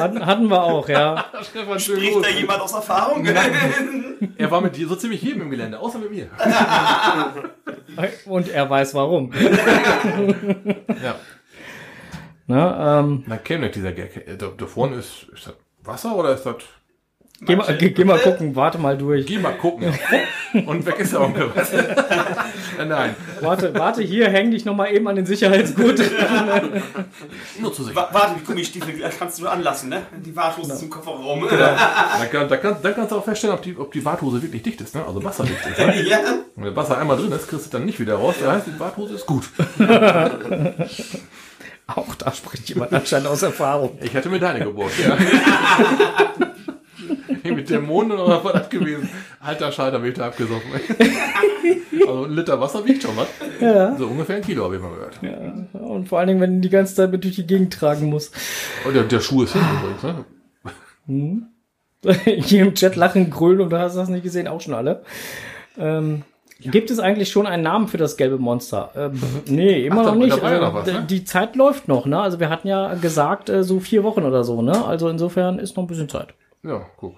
[0.00, 1.24] Hatten, hatten wir auch, ja.
[1.78, 2.24] Spricht gut.
[2.24, 3.26] da jemand aus Erfahrung?
[4.36, 6.28] Er war mit dir so ziemlich jedem im Gelände, außer mit mir.
[8.26, 9.32] Und er weiß warum.
[11.02, 11.14] Ja.
[12.46, 14.16] Na, ähm, Dann käme nicht dieser Gag.
[14.28, 16.56] Äh, Da, da vorne ist, ist das Wasser oder ist das...
[17.42, 19.26] geh, mal, geh, geh mal gucken, warte mal durch.
[19.26, 19.92] Geh mal gucken.
[20.66, 21.50] Und weg ist der Onkel.
[21.54, 21.70] Was?
[22.88, 26.00] Nein, Warte, warte, hier, häng dich noch mal eben an den Sicherheitsgurt.
[27.60, 27.94] nur zu sicher.
[27.96, 30.02] Wa- Warte, die Gummistiefel die kannst du anlassen, ne?
[30.24, 31.46] Die Warthose zum Kofferraum.
[31.48, 34.62] Da, kann, da, kann, da kannst du auch feststellen, ob die, ob die Warthose wirklich
[34.62, 35.04] dicht ist, ne?
[35.06, 35.78] also wasserdicht ist.
[35.78, 36.02] Ne?
[36.08, 36.18] ja.
[36.56, 38.34] Und wenn Wasser einmal drin ist, kriegst du dann nicht wieder raus.
[38.42, 39.48] Das heißt, die Warthose ist gut.
[41.86, 43.98] Auch da spricht jemand anscheinend aus Erfahrung.
[44.00, 45.16] Ich hätte mir deine geborgt, ja.
[47.56, 49.08] Mit Dämonen oder was das gewesen?
[49.40, 50.70] Alter Schalter, bin ich da abgesoffen.
[52.06, 53.28] Also ein Liter Wasser wiegt schon was.
[53.60, 53.94] Ja.
[53.96, 55.20] So ungefähr ein Kilo habe ich mal gehört.
[55.72, 58.34] Und vor allen Dingen, wenn du die ganze Zeit mit durch die Gegend tragen musst.
[58.84, 60.24] Und der, der Schuh ist hin übrigens.
[61.06, 61.46] Ne?
[62.42, 65.02] Hier im Chat lachen, grölen und du hast das nicht gesehen, auch schon alle.
[65.78, 66.22] Ähm,
[66.60, 68.90] Gibt es eigentlich schon einen Namen für das gelbe Monster?
[68.94, 70.36] Äh, pff, nee, immer Ach, noch nicht.
[70.36, 71.06] ja Also, noch was, ne?
[71.08, 72.20] Die Zeit läuft noch, ne?
[72.20, 74.84] Also wir hatten ja gesagt, äh, so vier Wochen oder so, ne?
[74.84, 76.34] Also insofern ist noch ein bisschen Zeit.
[76.62, 77.16] Ja, guck.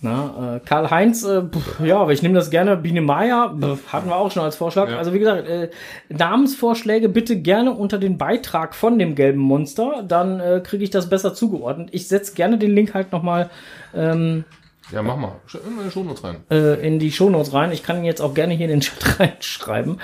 [0.00, 2.76] Na, äh, Karl-Heinz, äh, pf, ja, aber ich nehme das gerne.
[2.76, 4.88] Biene Meier, pf, hatten wir auch schon als Vorschlag.
[4.90, 4.98] Ja.
[4.98, 5.70] Also wie gesagt, äh,
[6.08, 10.04] Namensvorschläge bitte gerne unter den Beitrag von dem gelben Monster.
[10.06, 11.88] Dann äh, kriege ich das besser zugeordnet.
[11.92, 13.50] Ich setze gerne den Link halt nochmal
[13.92, 14.44] ähm,
[14.92, 15.32] Ja, mach mal.
[15.66, 16.36] In meine Shownotes rein.
[16.48, 17.72] äh, in die Shownotes rein.
[17.72, 20.00] Ich kann ihn jetzt auch gerne hier in den Chat reinschreiben.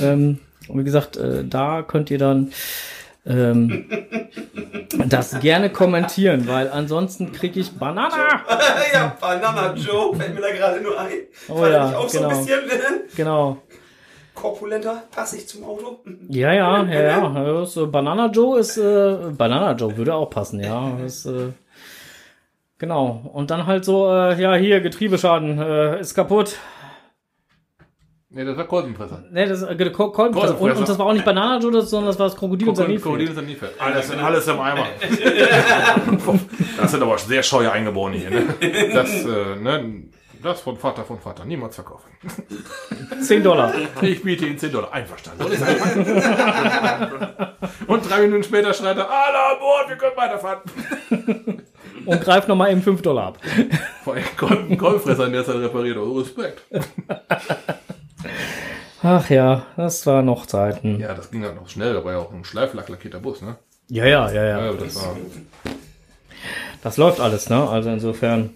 [0.00, 2.52] Ähm, und wie gesagt, äh, da könnt ihr dann
[3.26, 3.86] ähm,
[5.08, 8.16] das gerne kommentieren, weil ansonsten kriege ich Banana.
[8.92, 11.10] ja, Banana Joe, fällt mir da gerade nur ein.
[11.48, 12.30] Oh War ja, ich auch so genau.
[12.30, 13.58] ein bisschen äh, Genau.
[14.34, 16.00] korpulenter, passig zum Auto.
[16.28, 17.44] Ja, ja, ja, ja.
[17.60, 20.92] Das, äh, Banana Joe ist äh, Banana Joe würde auch passen, ja.
[21.02, 21.52] Das, äh,
[22.78, 23.30] genau.
[23.32, 26.56] Und dann halt so, äh, ja, hier Getriebeschaden äh, ist kaputt.
[28.34, 29.22] Nee, das war Kolbenpresser.
[29.30, 30.60] Ne, das äh, Kol- Kolbenpresser.
[30.60, 32.74] Und, und das war auch nicht Banana Joe, das, sondern das war das Krokodil und
[32.74, 33.28] Krokodil Sanifel.
[33.28, 33.80] ist dann nie fett.
[33.80, 34.86] Alles, alles im Eimer.
[36.80, 38.30] das sind aber sehr scheue Eingeborene hier.
[38.30, 38.42] Ne?
[38.92, 40.02] Das, äh, ne,
[40.42, 41.44] das von Vater von Vater.
[41.44, 42.10] Niemals verkaufen.
[43.22, 43.72] 10 Dollar.
[44.02, 44.92] Ich biete Ihnen 10 Dollar.
[44.92, 45.44] Einverstanden.
[47.86, 50.60] Und drei Minuten später schreit er, alle an Bord, wir können weiterfahren.
[52.06, 53.38] Und greift nochmal eben 5 Dollar ab.
[54.02, 55.96] Vor allem Kolbenfresser in der Zeit repariert.
[55.96, 56.62] Also Respekt.
[59.06, 60.98] Ach ja, das war noch Zeiten.
[60.98, 61.92] Ja, das ging halt noch schnell.
[61.92, 63.56] Da war ja auch ein schleiflacklackierter Bus, ne?
[63.88, 64.64] Ja, ja, ja, ja.
[64.64, 65.14] Ja, das war...
[66.82, 67.68] Das läuft alles, ne?
[67.68, 68.50] Also insofern.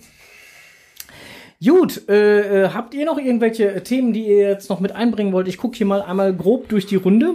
[1.63, 5.49] Gut, äh, äh, habt ihr noch irgendwelche Themen, die ihr jetzt noch mit einbringen wollt?
[5.49, 7.35] Ich gucke hier mal einmal grob durch die Runde.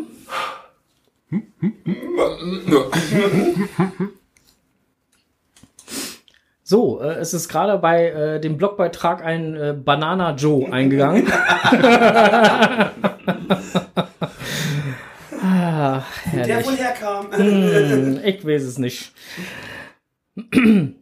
[6.66, 11.28] So, äh, es ist gerade bei äh, dem Blogbeitrag ein äh, Banana Joe eingegangen.
[15.42, 16.04] ah,
[16.34, 17.28] Der wohl herkam.
[17.34, 19.12] Hm, ich weiß es nicht.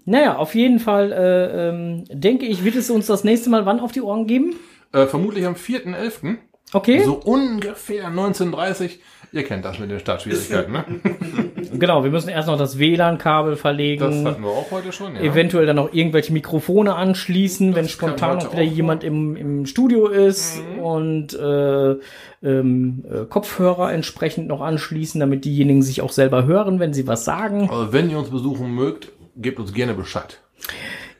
[0.05, 3.80] naja, auf jeden Fall äh, ähm, denke ich, wird es uns das nächste Mal wann
[3.80, 4.55] auf die Ohren geben?
[4.91, 6.38] Äh, vermutlich am 4.11.
[6.74, 8.99] Okay, So ungefähr 1930.
[9.34, 10.84] Ihr kennt das mit den Startschwierigkeiten, ne?
[11.79, 15.21] genau, wir müssen erst noch das WLAN-Kabel Das verlegen, hatten wir auch heute schon, ja.
[15.21, 20.61] eventuell dann noch irgendwelche Mikrofone anschließen, wenn spontan noch wieder jemand im, im Studio ist
[20.82, 21.95] und äh,
[22.43, 27.23] ähm, äh, Kopfhörer entsprechend noch anschließen, damit diejenigen sich auch selber hören, wenn sie was
[27.23, 27.69] sagen.
[27.69, 30.41] Also wenn ihr uns besuchen mögt, gebt uns gerne Bescheid.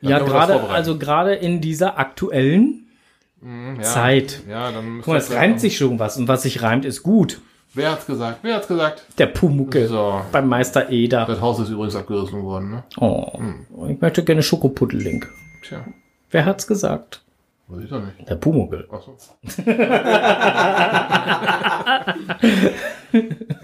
[0.02, 2.88] Dann Ja, das gerade also gerade in dieser aktuellen
[3.42, 4.42] ja, Zeit.
[4.48, 7.40] Ja, dann Guck mal, es reimt sich schon was und was sich reimt, ist gut.
[7.74, 8.40] Wer hat's gesagt?
[8.42, 9.02] Wer hat's gesagt?
[9.18, 10.20] Der Pumuckel So.
[10.30, 11.24] beim Meister Eder.
[11.24, 12.82] Das Haus ist übrigens abgerissen worden, ne?
[12.98, 13.26] Oh,
[13.88, 15.30] ich möchte gerne Schokopuddelink.
[15.62, 15.84] Tja,
[16.30, 17.22] Wer hat's gesagt?
[17.68, 18.28] weiß ich doch nicht.
[18.28, 18.86] Der Pumuckel.
[18.90, 19.16] Achso.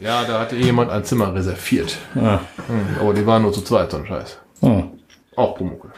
[0.01, 1.99] ja, da hatte jemand ein Zimmer reserviert.
[2.15, 2.41] Ah.
[2.67, 4.39] Hm, aber die waren nur zu zweit, so ein Scheiß.
[4.63, 4.85] Oh.
[5.37, 5.91] Auch Pumuckel.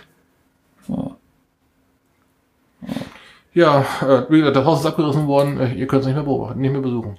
[3.54, 5.60] Ja, äh, wie gesagt, das Haus ist abgerissen worden.
[5.60, 7.16] Äh, ihr könnt es nicht mehr beobachten, nicht mehr besuchen.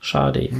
[0.00, 0.50] Schade.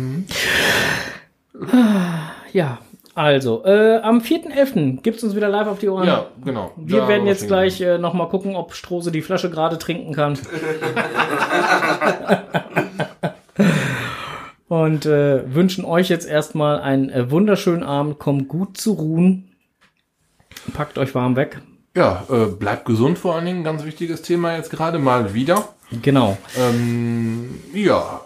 [1.72, 2.78] Ah, Ja,
[3.14, 5.03] also, äh, am 4.11.
[5.03, 6.07] gibt's uns wieder live auf die Ohren.
[6.07, 6.70] Ja, genau.
[6.76, 10.39] Wir Da werden jetzt gleich äh, nochmal gucken, ob Strose die Flasche gerade trinken kann.
[14.68, 18.18] Und äh, wünschen euch jetzt erstmal einen äh, wunderschönen Abend.
[18.18, 19.51] Kommt gut zu ruhen.
[20.74, 21.61] Packt euch warm weg.
[21.97, 25.70] Ja, äh, bleibt gesund vor allen Dingen, ganz wichtiges Thema jetzt gerade mal wieder.
[26.03, 26.36] Genau.
[26.57, 28.20] Ähm, ja,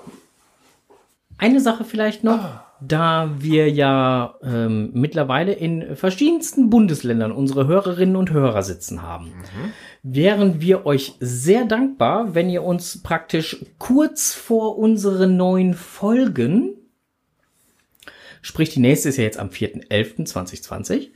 [1.43, 8.31] Eine Sache vielleicht noch, da wir ja ähm, mittlerweile in verschiedensten Bundesländern unsere Hörerinnen und
[8.31, 9.33] Hörer sitzen haben,
[10.05, 16.77] wären wir euch sehr dankbar, wenn ihr uns praktisch kurz vor unseren neuen Folgen,
[18.41, 21.09] sprich die nächste ist ja jetzt am 4.11.2020,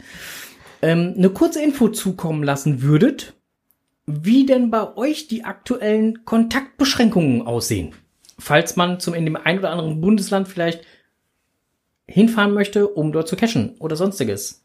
[0.83, 3.35] ähm, eine kurze Info zukommen lassen würdet,
[4.07, 7.95] wie denn bei euch die aktuellen Kontaktbeschränkungen aussehen
[8.39, 10.82] falls man zum in dem ein oder anderen Bundesland vielleicht
[12.07, 14.62] hinfahren möchte, um dort zu cashen oder sonstiges.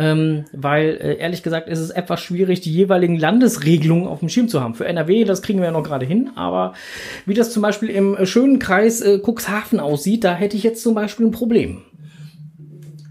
[0.00, 4.48] Ähm, weil äh, ehrlich gesagt ist es etwas schwierig, die jeweiligen Landesregelungen auf dem Schirm
[4.48, 4.74] zu haben.
[4.74, 6.74] Für NRW, das kriegen wir ja noch gerade hin, aber
[7.26, 10.84] wie das zum Beispiel im äh, schönen Kreis äh, Cuxhaven aussieht, da hätte ich jetzt
[10.84, 11.82] zum Beispiel ein Problem.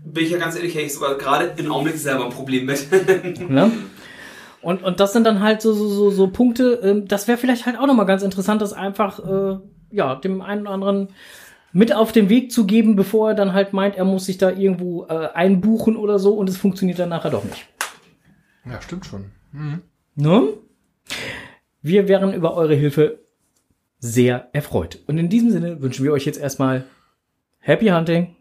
[0.06, 2.88] Bin ich ja ganz ehrlich, hätte ich sogar gerade im Augenblick selber ein Problem mit.
[3.50, 3.72] Ne?
[4.62, 7.66] Und, und das sind dann halt so, so, so, so Punkte, ähm, das wäre vielleicht
[7.66, 9.60] halt auch nochmal ganz interessant, das einfach, äh,
[9.92, 11.10] ja, dem einen oder anderen
[11.74, 14.50] mit auf den Weg zu geben, bevor er dann halt meint, er muss sich da
[14.50, 17.68] irgendwo äh, einbuchen oder so und es funktioniert dann nachher doch nicht.
[18.66, 19.26] ja, stimmt schon.
[20.16, 20.44] Ne?
[21.82, 23.20] Wir wären über eure Hilfe
[24.00, 25.00] sehr erfreut.
[25.08, 26.84] Und in diesem Sinne wünschen wir euch jetzt erstmal
[27.60, 28.36] Happy Hunting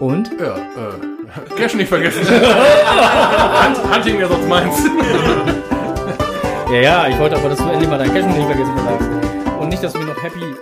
[0.00, 2.22] und Ja, äh, Cash nicht vergessen.
[2.28, 4.84] Hunt- Hunting wäre sonst meins.
[6.70, 9.08] ja, ja, ich wollte aber, dass du endlich mal dein Cash nicht vergessen sagst.
[9.80, 10.56] Nicht, dass mir noch Happy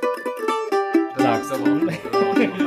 [1.17, 1.51] sagst.
[1.51, 2.57] aber auch-